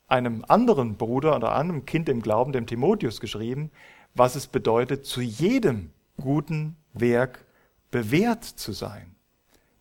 [0.08, 3.70] einem anderen Bruder oder einem Kind im Glauben, dem Timotheus, geschrieben,
[4.14, 7.44] was es bedeutet, zu jedem guten Werk
[7.90, 9.14] bewährt zu sein,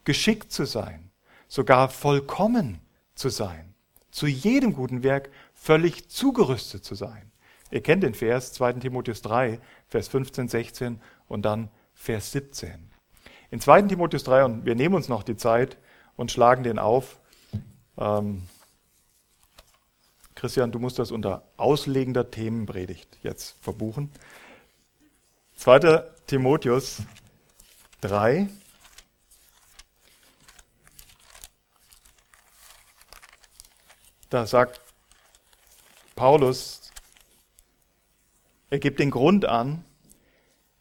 [0.04, 1.12] geschickt zu sein,
[1.48, 2.80] sogar vollkommen
[3.15, 3.74] zu sein,
[4.12, 7.32] zu jedem guten Werk völlig zugerüstet zu sein.
[7.72, 12.89] Ihr kennt den Vers 2 Timotheus 3, Vers 15, 16 und dann Vers 17.
[13.52, 15.78] In 2 Timotheus 3, und wir nehmen uns noch die Zeit
[16.15, 17.19] und schlagen den auf.
[17.98, 18.43] Ähm,
[20.36, 24.10] Christian, du musst das unter auslegender Themenpredigt jetzt verbuchen.
[25.58, 26.04] 2.
[26.28, 27.02] Timotheus
[28.01, 28.47] 3.
[34.29, 34.79] Da sagt
[36.15, 36.79] Paulus
[38.71, 39.83] er gibt den Grund an,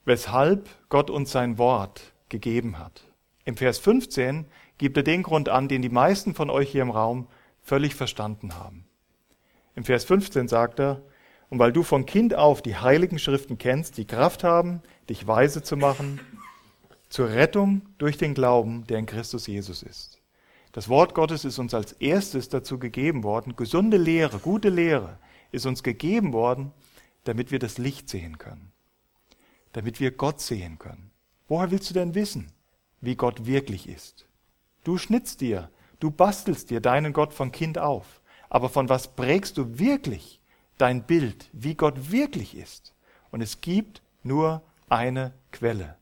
[0.04, 3.02] weshalb Gott uns sein Wort gegeben hat.
[3.46, 6.90] Im Vers 15 gibt er den Grund an, den die meisten von euch hier im
[6.90, 7.28] Raum
[7.62, 8.87] völlig verstanden haben.
[9.74, 11.02] Im Vers 15 sagt er,
[11.48, 15.62] und weil du von Kind auf die heiligen Schriften kennst, die Kraft haben, dich weise
[15.62, 16.20] zu machen
[17.09, 20.21] zur Rettung durch den Glauben, der in Christus Jesus ist.
[20.73, 23.57] Das Wort Gottes ist uns als erstes dazu gegeben worden.
[23.57, 25.18] Gesunde Lehre, gute Lehre
[25.51, 26.73] ist uns gegeben worden,
[27.25, 28.73] damit wir das Licht sehen können.
[29.73, 31.11] Damit wir Gott sehen können.
[31.49, 32.53] Woher willst du denn wissen,
[33.01, 34.27] wie Gott wirklich ist?
[34.85, 38.21] Du schnitzt dir, du bastelst dir deinen Gott von Kind auf.
[38.51, 40.40] Aber von was prägst du wirklich
[40.77, 42.94] dein Bild, wie Gott wirklich ist?
[43.31, 45.97] Und es gibt nur eine Quelle.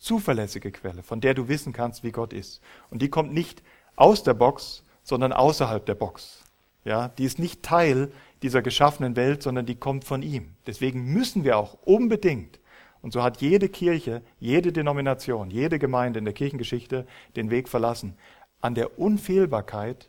[0.00, 2.60] Zuverlässige Quelle, von der du wissen kannst, wie Gott ist.
[2.90, 3.62] Und die kommt nicht
[3.96, 6.42] aus der Box, sondern außerhalb der Box.
[6.84, 8.10] Ja, die ist nicht Teil
[8.42, 10.54] dieser geschaffenen Welt, sondern die kommt von ihm.
[10.66, 12.58] Deswegen müssen wir auch unbedingt,
[13.02, 18.16] und so hat jede Kirche, jede Denomination, jede Gemeinde in der Kirchengeschichte den Weg verlassen,
[18.62, 20.08] an der Unfehlbarkeit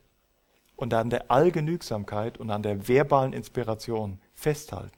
[0.77, 4.97] und an der Allgenügsamkeit und an der verbalen Inspiration festhalten.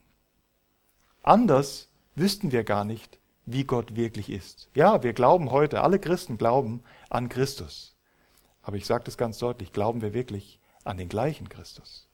[1.23, 4.69] Anders wüssten wir gar nicht, wie Gott wirklich ist.
[4.73, 7.95] Ja, wir glauben heute, alle Christen glauben an Christus.
[8.61, 12.07] Aber ich sage das ganz deutlich, glauben wir wirklich an den gleichen Christus?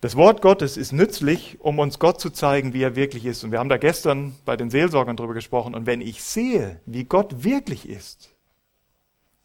[0.00, 3.44] Das Wort Gottes ist nützlich, um uns Gott zu zeigen, wie er wirklich ist.
[3.44, 5.74] Und wir haben da gestern bei den Seelsorgern drüber gesprochen.
[5.74, 8.30] Und wenn ich sehe, wie Gott wirklich ist,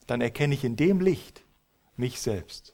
[0.08, 1.44] dann erkenne ich in dem Licht
[1.98, 2.74] mich selbst.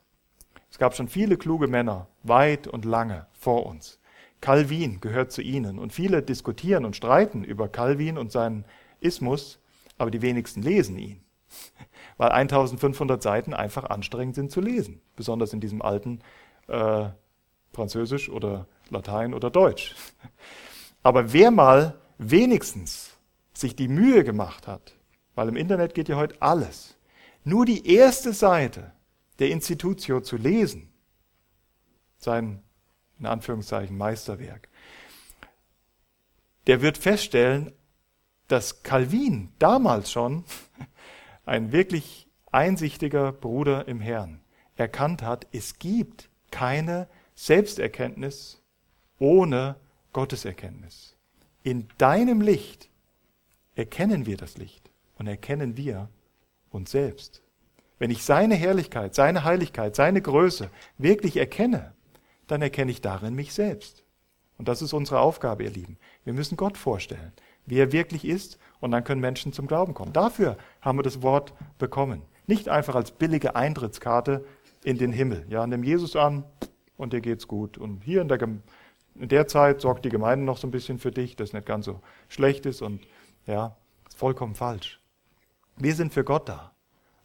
[0.69, 3.99] Es gab schon viele kluge Männer, weit und lange vor uns.
[4.41, 5.79] Calvin gehört zu ihnen.
[5.79, 8.65] Und viele diskutieren und streiten über Calvin und seinen
[8.99, 9.59] Ismus,
[9.97, 11.21] aber die wenigsten lesen ihn
[12.17, 16.19] weil 1500 Seiten einfach anstrengend sind zu lesen, besonders in diesem alten
[16.67, 17.09] äh,
[17.73, 19.95] Französisch oder Latein oder Deutsch.
[21.03, 23.17] Aber wer mal wenigstens
[23.53, 24.95] sich die Mühe gemacht hat,
[25.35, 26.97] weil im Internet geht ja heute alles,
[27.43, 28.91] nur die erste Seite
[29.39, 30.89] der Institutio zu lesen,
[32.17, 32.61] sein
[33.21, 34.67] in Anführungszeichen Meisterwerk,
[36.67, 37.71] der wird feststellen,
[38.47, 40.43] dass Calvin damals schon
[41.45, 44.41] ein wirklich einsichtiger Bruder im Herrn
[44.75, 48.61] erkannt hat, es gibt keine Selbsterkenntnis
[49.19, 49.75] ohne
[50.13, 51.15] Gotteserkenntnis.
[51.63, 52.89] In deinem Licht
[53.75, 56.09] erkennen wir das Licht und erkennen wir
[56.71, 57.43] uns selbst.
[57.99, 61.93] Wenn ich seine Herrlichkeit, seine Heiligkeit, seine Größe wirklich erkenne,
[62.51, 64.03] dann erkenne ich darin mich selbst.
[64.57, 65.97] Und das ist unsere Aufgabe, ihr Lieben.
[66.25, 67.31] Wir müssen Gott vorstellen,
[67.65, 70.11] wie er wirklich ist und dann können Menschen zum Glauben kommen.
[70.11, 72.23] Dafür haben wir das Wort bekommen.
[72.47, 74.43] Nicht einfach als billige Eintrittskarte
[74.83, 75.45] in den Himmel.
[75.47, 76.43] Ja, nimm Jesus an
[76.97, 77.77] und dir geht's gut.
[77.77, 78.61] Und hier in der, in
[79.15, 81.85] der Zeit sorgt die Gemeinde noch so ein bisschen für dich, dass es nicht ganz
[81.85, 83.07] so schlecht ist und
[83.47, 83.77] ja,
[84.09, 84.99] ist vollkommen falsch.
[85.77, 86.73] Wir sind für Gott da.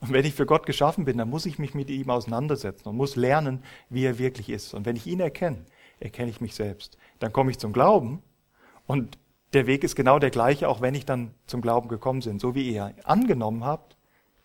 [0.00, 2.96] Und wenn ich für Gott geschaffen bin, dann muss ich mich mit ihm auseinandersetzen und
[2.96, 4.74] muss lernen, wie er wirklich ist.
[4.74, 5.64] Und wenn ich ihn erkenne,
[6.00, 6.98] erkenne ich mich selbst.
[7.18, 8.22] Dann komme ich zum Glauben
[8.86, 9.18] und
[9.52, 12.38] der Weg ist genau der gleiche, auch wenn ich dann zum Glauben gekommen bin.
[12.38, 13.96] So wie ihr angenommen habt,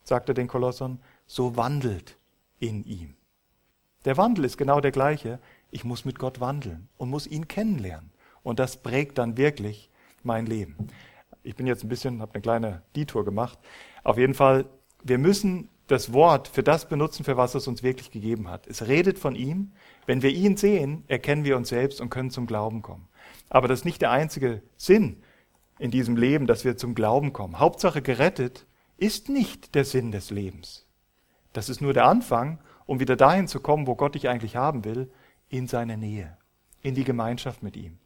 [0.04, 2.18] sagt er den Kolossern, so wandelt
[2.60, 3.16] in ihm.
[4.06, 5.40] Der Wandel ist genau der gleiche.
[5.70, 8.12] Ich muss mit Gott wandeln und muss ihn kennenlernen.
[8.44, 9.90] Und das prägt dann wirklich
[10.24, 10.88] mein Leben.
[11.44, 13.60] Ich bin jetzt ein bisschen, habe eine kleine Detour gemacht.
[14.04, 14.66] Auf jeden Fall,
[15.04, 18.66] wir müssen das Wort für das benutzen, für was es uns wirklich gegeben hat.
[18.68, 19.74] Es redet von ihm.
[20.06, 23.08] Wenn wir ihn sehen, erkennen wir uns selbst und können zum Glauben kommen.
[23.50, 25.18] Aber das ist nicht der einzige Sinn
[25.80, 27.60] in diesem Leben, dass wir zum Glauben kommen.
[27.60, 28.66] Hauptsache gerettet
[28.98, 30.86] ist nicht der Sinn des Lebens.
[31.54, 34.86] Das ist nur der Anfang, um wieder dahin zu kommen, wo Gott dich eigentlich haben
[34.86, 35.12] will,
[35.50, 36.38] in seine Nähe,
[36.82, 37.98] in die Gemeinschaft mit ihm.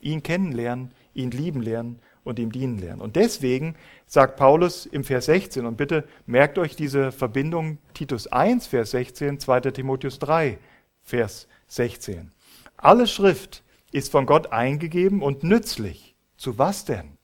[0.00, 3.00] Ihn kennenlernen, ihn lieben lernen und ihm dienen lernen.
[3.00, 8.66] Und deswegen sagt Paulus im Vers 16, und bitte merkt euch diese Verbindung Titus 1,
[8.66, 9.60] Vers 16, 2.
[9.72, 10.58] Timotheus 3,
[11.02, 12.30] Vers 16.
[12.76, 16.14] Alle Schrift ist von Gott eingegeben und nützlich.
[16.36, 17.18] Zu was denn?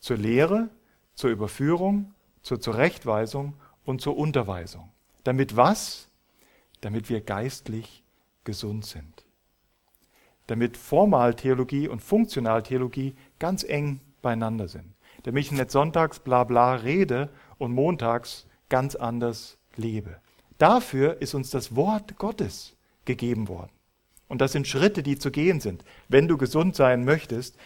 [0.00, 0.68] Zur Lehre,
[1.14, 4.90] zur Überführung, zur Zurechtweisung und zur Unterweisung.
[5.24, 6.08] Damit was?
[6.80, 8.04] Damit wir geistlich
[8.44, 9.24] gesund sind.
[10.46, 14.94] Damit Formaltheologie und Funktionaltheologie ganz eng beieinander sind.
[15.22, 20.16] Damit ich nicht sonntags bla bla rede und montags ganz anders lebe.
[20.58, 23.70] Dafür ist uns das Wort Gottes gegeben worden.
[24.26, 27.56] Und das sind Schritte, die zu gehen sind, wenn du gesund sein möchtest.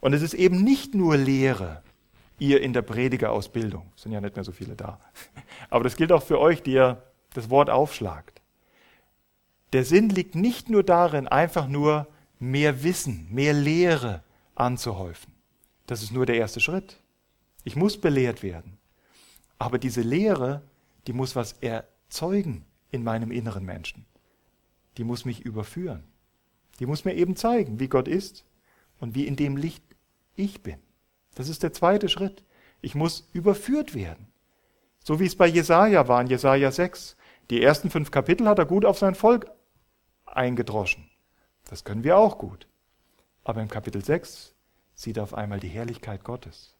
[0.00, 1.82] Und es ist eben nicht nur Lehre,
[2.38, 3.92] ihr in der Predigerausbildung.
[3.94, 4.98] Sind ja nicht mehr so viele da.
[5.70, 7.02] Aber das gilt auch für euch, die ihr
[7.34, 8.40] das Wort aufschlagt.
[9.74, 12.06] Der Sinn liegt nicht nur darin, einfach nur
[12.38, 14.22] mehr Wissen, mehr Lehre
[14.54, 15.35] anzuhäufen.
[15.86, 17.00] Das ist nur der erste Schritt.
[17.64, 18.78] Ich muss belehrt werden.
[19.58, 20.62] Aber diese Lehre,
[21.06, 24.06] die muss was erzeugen in meinem inneren Menschen
[24.96, 26.04] die muss mich überführen.
[26.78, 28.44] Die muss mir eben zeigen, wie Gott ist
[28.98, 29.84] und wie in dem Licht
[30.34, 30.78] ich bin.
[31.34, 32.44] Das ist der zweite Schritt.
[32.80, 34.28] Ich muss überführt werden.
[35.02, 37.16] So wie es bei Jesaja war in Jesaja 6.
[37.50, 39.50] Die ersten fünf Kapitel hat er gut auf sein Volk
[40.26, 41.08] eingedroschen.
[41.64, 42.66] Das können wir auch gut.
[43.44, 44.54] Aber im Kapitel 6
[44.96, 46.74] sieht auf einmal die Herrlichkeit Gottes.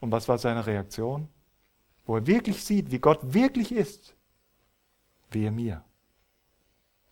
[0.00, 1.28] Und was war seine Reaktion?
[2.06, 4.14] Wo er wirklich sieht, wie Gott wirklich ist.
[5.30, 5.84] Wehe mir.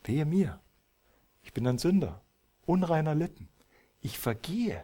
[0.04, 0.60] Wehe mir.
[1.42, 2.22] Ich bin ein Sünder,
[2.64, 3.48] unreiner Lippen.
[4.00, 4.82] Ich vergehe.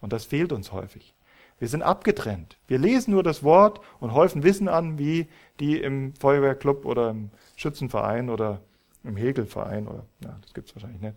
[0.00, 1.14] Und das fehlt uns häufig.
[1.58, 2.56] Wir sind abgetrennt.
[2.66, 5.28] Wir lesen nur das Wort und häufen Wissen an, wie
[5.60, 8.62] die im Feuerwehrclub oder im Schützenverein oder
[9.04, 11.16] im Hegelverein oder, ja, das gibt's wahrscheinlich nicht,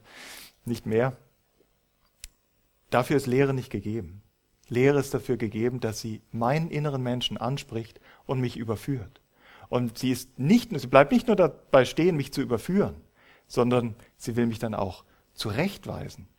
[0.65, 1.15] nicht mehr.
[2.95, 4.21] Dafür ist Lehre nicht gegeben.
[4.69, 9.19] Lehre ist dafür gegeben, dass sie meinen inneren Menschen anspricht und mich überführt.
[9.67, 12.95] Und sie ist nicht, sie bleibt nicht nur dabei stehen, mich zu überführen,
[13.47, 16.29] sondern sie will mich dann auch zurechtweisen,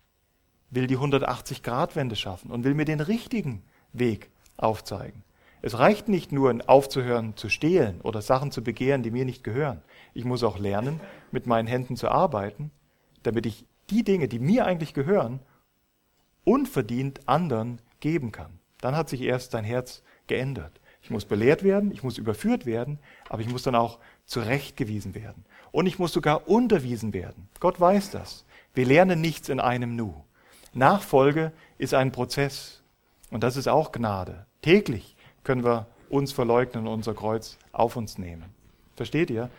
[0.71, 5.25] will die 180-Grad-Wende schaffen und will mir den richtigen Weg aufzeigen.
[5.61, 9.83] Es reicht nicht nur, aufzuhören zu stehlen oder Sachen zu begehren, die mir nicht gehören.
[10.15, 11.01] Ich muss auch lernen,
[11.33, 12.71] mit meinen Händen zu arbeiten,
[13.25, 15.41] damit ich die Dinge, die mir eigentlich gehören,
[16.47, 18.59] unverdient anderen geben kann.
[18.81, 20.81] Dann hat sich erst dein Herz geändert.
[21.03, 25.45] Ich muss belehrt werden, ich muss überführt werden, aber ich muss dann auch zurechtgewiesen werden.
[25.73, 27.49] Und ich muss sogar unterwiesen werden.
[27.61, 28.45] Gott weiß das.
[28.75, 30.15] Wir lernen nichts in einem Nu.
[30.73, 32.83] Nachfolge ist ein Prozess.
[33.31, 34.47] Und das ist auch Gnade.
[34.63, 38.55] Täglich können wir uns verleugnen und unser Kreuz auf uns nehmen.
[38.95, 39.51] Versteht ihr?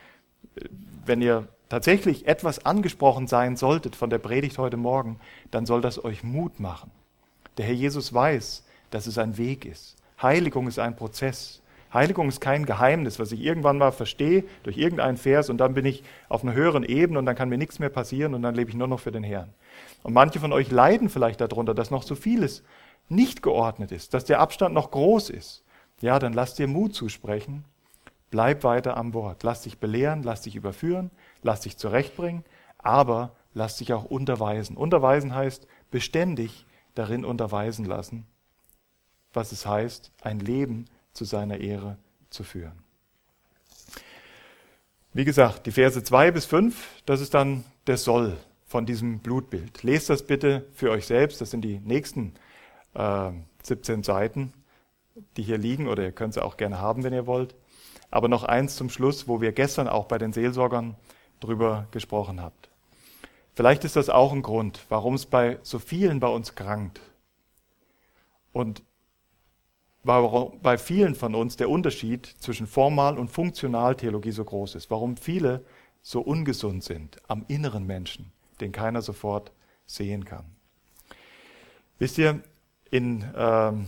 [1.06, 5.20] Wenn ihr tatsächlich etwas angesprochen sein solltet von der Predigt heute Morgen,
[5.52, 6.92] dann soll das euch Mut machen.
[7.58, 9.96] Der Herr Jesus weiß, dass es ein Weg ist.
[10.22, 11.62] Heiligung ist ein Prozess.
[11.94, 15.86] Heiligung ist kein Geheimnis, was ich irgendwann mal verstehe durch irgendeinen Vers und dann bin
[15.86, 18.70] ich auf einer höheren Ebene und dann kann mir nichts mehr passieren und dann lebe
[18.70, 19.54] ich nur noch für den Herrn.
[20.04, 22.64] Und manche von euch leiden vielleicht darunter, dass noch so vieles
[23.10, 25.64] nicht geordnet ist, dass der Abstand noch groß ist.
[26.02, 27.64] Ja, dann lass dir Mut zusprechen.
[28.30, 29.44] Bleib weiter am Wort.
[29.44, 31.10] Lass dich belehren, lass dich überführen,
[31.42, 32.44] lass dich zurechtbringen,
[32.78, 34.78] aber lass dich auch unterweisen.
[34.78, 36.66] Unterweisen heißt beständig
[36.96, 38.26] darin unterweisen lassen,
[39.34, 41.98] was es heißt, ein Leben zu seiner Ehre
[42.30, 42.84] zu führen.
[45.14, 49.82] Wie gesagt, die Verse 2 bis 5, das ist dann der Soll von diesem Blutbild.
[49.84, 52.34] Lest das bitte für euch selbst, das sind die nächsten
[52.94, 53.32] äh,
[53.64, 54.54] 17 Seiten,
[55.36, 57.56] die hier liegen, oder ihr könnt sie auch gerne haben, wenn ihr wollt.
[58.12, 60.96] Aber noch eins zum Schluss, wo wir gestern auch bei den Seelsorgern
[61.40, 62.70] drüber gesprochen habt.
[63.56, 67.02] Vielleicht ist das auch ein Grund, warum es bei so vielen bei uns krankt.
[68.54, 68.84] Und
[70.04, 74.90] warum bei vielen von uns der Unterschied zwischen Formal- und Funktionaltheologie so groß ist.
[74.90, 75.66] Warum viele
[76.02, 78.32] so ungesund sind am inneren Menschen,
[78.62, 79.52] den keiner sofort
[79.86, 80.46] sehen kann.
[82.00, 82.42] Wisst ihr,
[82.92, 83.88] in, ähm,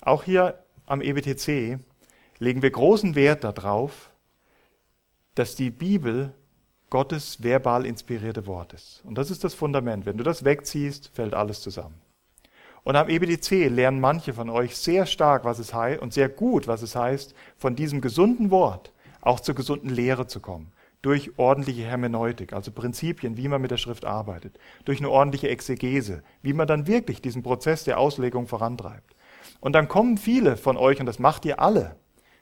[0.00, 1.78] auch hier am EBTC
[2.38, 4.10] legen wir großen Wert darauf,
[5.34, 6.32] dass die Bibel
[6.90, 9.02] Gottes verbal inspirierte Wort ist.
[9.04, 10.06] Und das ist das Fundament.
[10.06, 12.00] Wenn du das wegziehst, fällt alles zusammen.
[12.82, 16.66] Und am EBDC lernen manche von euch sehr stark, was es heißt und sehr gut,
[16.66, 20.72] was es heißt, von diesem gesunden Wort auch zur gesunden Lehre zu kommen.
[21.02, 24.58] Durch ordentliche Hermeneutik, also Prinzipien, wie man mit der Schrift arbeitet.
[24.86, 29.14] Durch eine ordentliche Exegese, wie man dann wirklich diesen Prozess der Auslegung vorantreibt.
[29.60, 31.96] Und dann kommen viele von euch, und das macht ihr alle,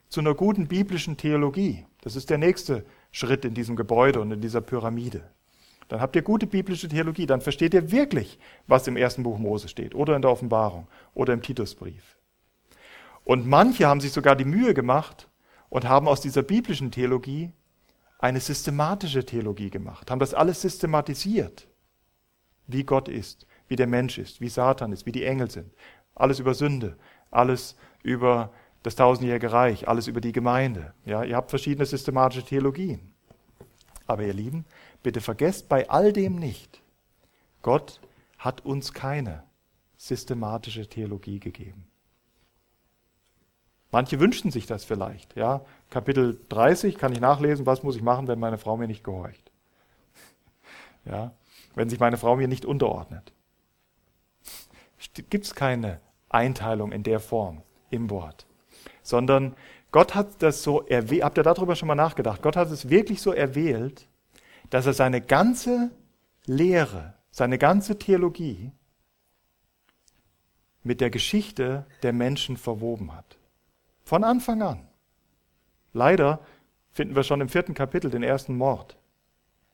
[0.09, 1.87] zu einer guten biblischen Theologie.
[2.03, 2.87] Das ist der nächste
[3.17, 5.23] Schritt in diesem Gebäude und in dieser Pyramide.
[5.89, 9.69] Dann habt ihr gute biblische Theologie, dann versteht ihr wirklich, was im ersten Buch Mose
[9.69, 12.19] steht oder in der Offenbarung oder im Titusbrief.
[13.25, 15.31] Und manche haben sich sogar die Mühe gemacht
[15.71, 17.53] und haben aus dieser biblischen Theologie
[18.19, 21.69] eine systematische Theologie gemacht, haben das alles systematisiert,
[22.67, 25.73] wie Gott ist, wie der Mensch ist, wie Satan ist, wie die Engel sind.
[26.15, 26.99] Alles über Sünde,
[27.31, 28.53] alles über
[28.87, 30.95] das tausendjährige Reich, alles über die Gemeinde.
[31.05, 33.13] Ja, ihr habt verschiedene systematische Theologien.
[34.07, 34.65] Aber ihr Lieben,
[35.03, 36.81] bitte vergesst bei all dem nicht,
[37.63, 38.01] Gott
[38.39, 39.43] hat uns keine
[39.97, 41.89] systematische Theologie gegeben.
[43.91, 45.35] Manche wünschen sich das vielleicht.
[45.35, 49.03] Ja, Kapitel 30 kann ich nachlesen, was muss ich machen, wenn meine Frau mir nicht
[49.03, 49.51] gehorcht.
[51.05, 51.33] Ja,
[51.75, 53.33] wenn sich meine Frau mir nicht unterordnet.
[55.29, 58.47] Gibt es keine Einteilung in der Form im Wort
[59.07, 59.55] sondern
[59.93, 62.43] Gott hat das so erwählt, habt ihr darüber schon mal nachgedacht?
[62.43, 64.09] Gott hat es wirklich so erwählt,
[64.71, 65.93] dass er seine ganze
[66.45, 68.73] Lehre, seine ganze Theologie
[70.83, 73.39] mit der Geschichte der Menschen verwoben hat.
[74.03, 74.89] Von Anfang an.
[75.93, 76.41] Leider
[76.91, 78.97] finden wir schon im vierten Kapitel den ersten Mord.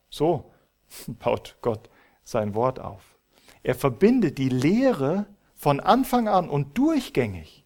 [0.09, 0.51] So
[1.07, 1.89] baut Gott
[2.23, 3.17] sein Wort auf.
[3.63, 5.25] Er verbindet die Lehre
[5.55, 7.62] von Anfang an und durchgängig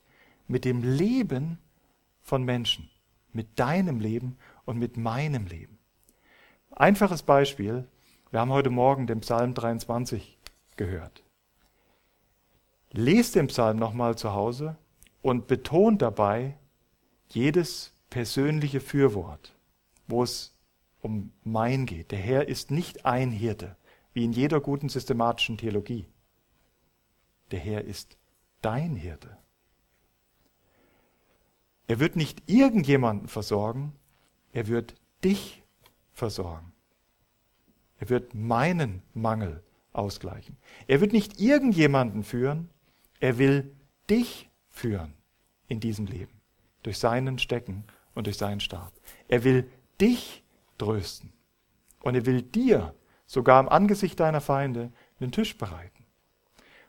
[0.48, 1.60] mit dem Leben
[2.22, 2.90] von Menschen,
[3.32, 5.78] mit deinem Leben und mit meinem Leben.
[6.72, 7.88] Einfaches Beispiel,
[8.32, 10.38] wir haben heute Morgen den Psalm 23
[10.76, 11.24] gehört.
[12.92, 14.78] Lest den Psalm nochmal zu Hause
[15.22, 16.58] und betont dabei
[17.30, 19.54] jedes persönliche Fürwort,
[20.08, 20.56] wo es
[21.02, 22.12] um mein geht.
[22.12, 23.76] Der Herr ist nicht ein Hirte,
[24.14, 26.08] wie in jeder guten systematischen Theologie.
[27.52, 28.18] Der Herr ist
[28.62, 29.38] dein Hirte.
[31.88, 33.94] Er wird nicht irgendjemanden versorgen,
[34.52, 35.64] er wird dich
[36.14, 36.74] versorgen.
[38.00, 39.64] Er wird meinen Mangel
[39.94, 40.58] ausgleichen.
[40.88, 42.70] Er wird nicht irgendjemanden führen,
[43.20, 43.76] er will
[44.10, 45.14] dich führen
[45.68, 46.40] in diesem Leben.
[46.84, 48.94] Durch seinen Stecken und durch seinen Stab.
[49.28, 49.70] Er will
[50.00, 50.44] dich
[50.78, 51.34] trösten.
[52.02, 52.94] Und er will dir
[53.26, 56.06] sogar im Angesicht deiner Feinde den Tisch bereiten.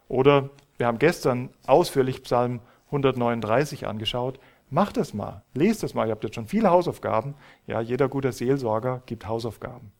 [0.08, 4.38] Oder wir haben gestern ausführlich Psalm 139 angeschaut.
[4.70, 6.06] Macht das mal, lest das mal.
[6.06, 7.34] Ihr habt jetzt schon viele Hausaufgaben.
[7.66, 9.92] Ja, jeder guter Seelsorger gibt Hausaufgaben.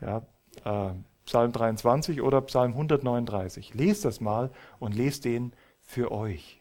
[0.00, 0.26] Ja,
[0.64, 0.94] äh,
[1.24, 3.74] Psalm 23 oder Psalm 139.
[3.74, 6.60] Lest das mal und lest den für euch.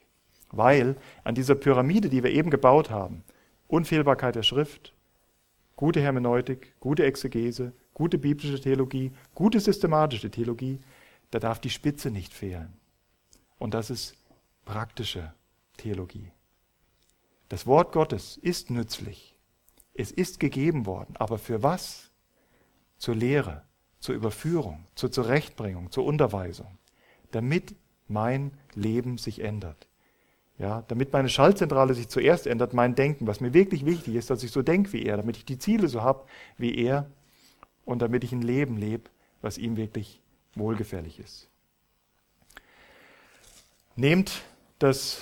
[0.51, 3.23] Weil an dieser Pyramide, die wir eben gebaut haben,
[3.67, 4.93] Unfehlbarkeit der Schrift,
[5.75, 10.79] gute Hermeneutik, gute Exegese, gute biblische Theologie, gute systematische Theologie,
[11.31, 12.73] da darf die Spitze nicht fehlen.
[13.57, 14.15] Und das ist
[14.65, 15.33] praktische
[15.77, 16.31] Theologie.
[17.51, 19.35] Das Wort Gottes ist nützlich.
[19.93, 21.17] Es ist gegeben worden.
[21.17, 22.09] Aber für was?
[22.97, 23.63] Zur Lehre,
[23.99, 26.77] zur Überführung, zur Zurechtbringung, zur Unterweisung.
[27.31, 27.75] Damit
[28.07, 29.89] mein Leben sich ändert.
[30.59, 34.43] Ja, damit meine Schaltzentrale sich zuerst ändert, mein Denken, was mir wirklich wichtig ist, dass
[34.43, 36.23] ich so denke wie er, damit ich die Ziele so habe
[36.55, 37.11] wie er
[37.83, 39.09] und damit ich ein Leben lebe,
[39.41, 40.21] was ihm wirklich
[40.55, 41.49] wohlgefällig ist.
[43.97, 44.41] Nehmt
[44.79, 45.21] das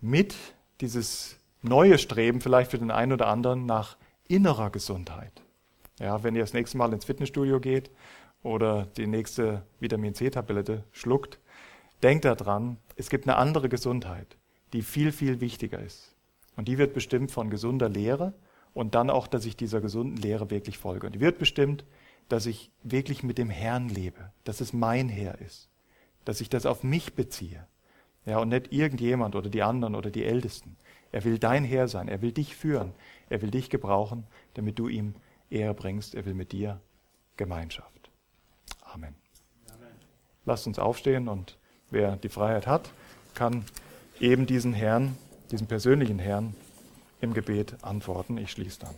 [0.00, 0.34] mit,
[0.80, 3.96] dieses neue Streben vielleicht für den einen oder anderen nach
[4.28, 5.42] innerer Gesundheit.
[5.98, 7.90] Ja, wenn ihr das nächste Mal ins Fitnessstudio geht
[8.42, 11.38] oder die nächste Vitamin C-Tablette schluckt,
[12.02, 14.36] denkt daran, es gibt eine andere Gesundheit,
[14.72, 16.16] die viel, viel wichtiger ist.
[16.56, 18.34] Und die wird bestimmt von gesunder Lehre
[18.74, 21.06] und dann auch, dass ich dieser gesunden Lehre wirklich folge.
[21.06, 21.84] Und die wird bestimmt,
[22.28, 25.68] dass ich wirklich mit dem Herrn lebe, dass es mein Herr ist,
[26.24, 27.66] dass ich das auf mich beziehe,
[28.24, 30.76] ja, und nicht irgendjemand oder die anderen oder die Ältesten.
[31.12, 32.08] Er will dein Herr sein.
[32.08, 32.92] Er will dich führen.
[33.28, 35.14] Er will dich gebrauchen, damit du ihm
[35.50, 36.14] Ehre bringst.
[36.14, 36.80] Er will mit dir
[37.36, 38.10] Gemeinschaft.
[38.82, 39.14] Amen.
[39.68, 39.92] Amen.
[40.44, 41.58] Lasst uns aufstehen und
[41.90, 42.90] wer die Freiheit hat,
[43.34, 43.64] kann
[44.20, 45.16] eben diesen Herrn,
[45.50, 46.54] diesen persönlichen Herrn
[47.20, 48.38] im Gebet antworten.
[48.38, 48.94] Ich schließe dann.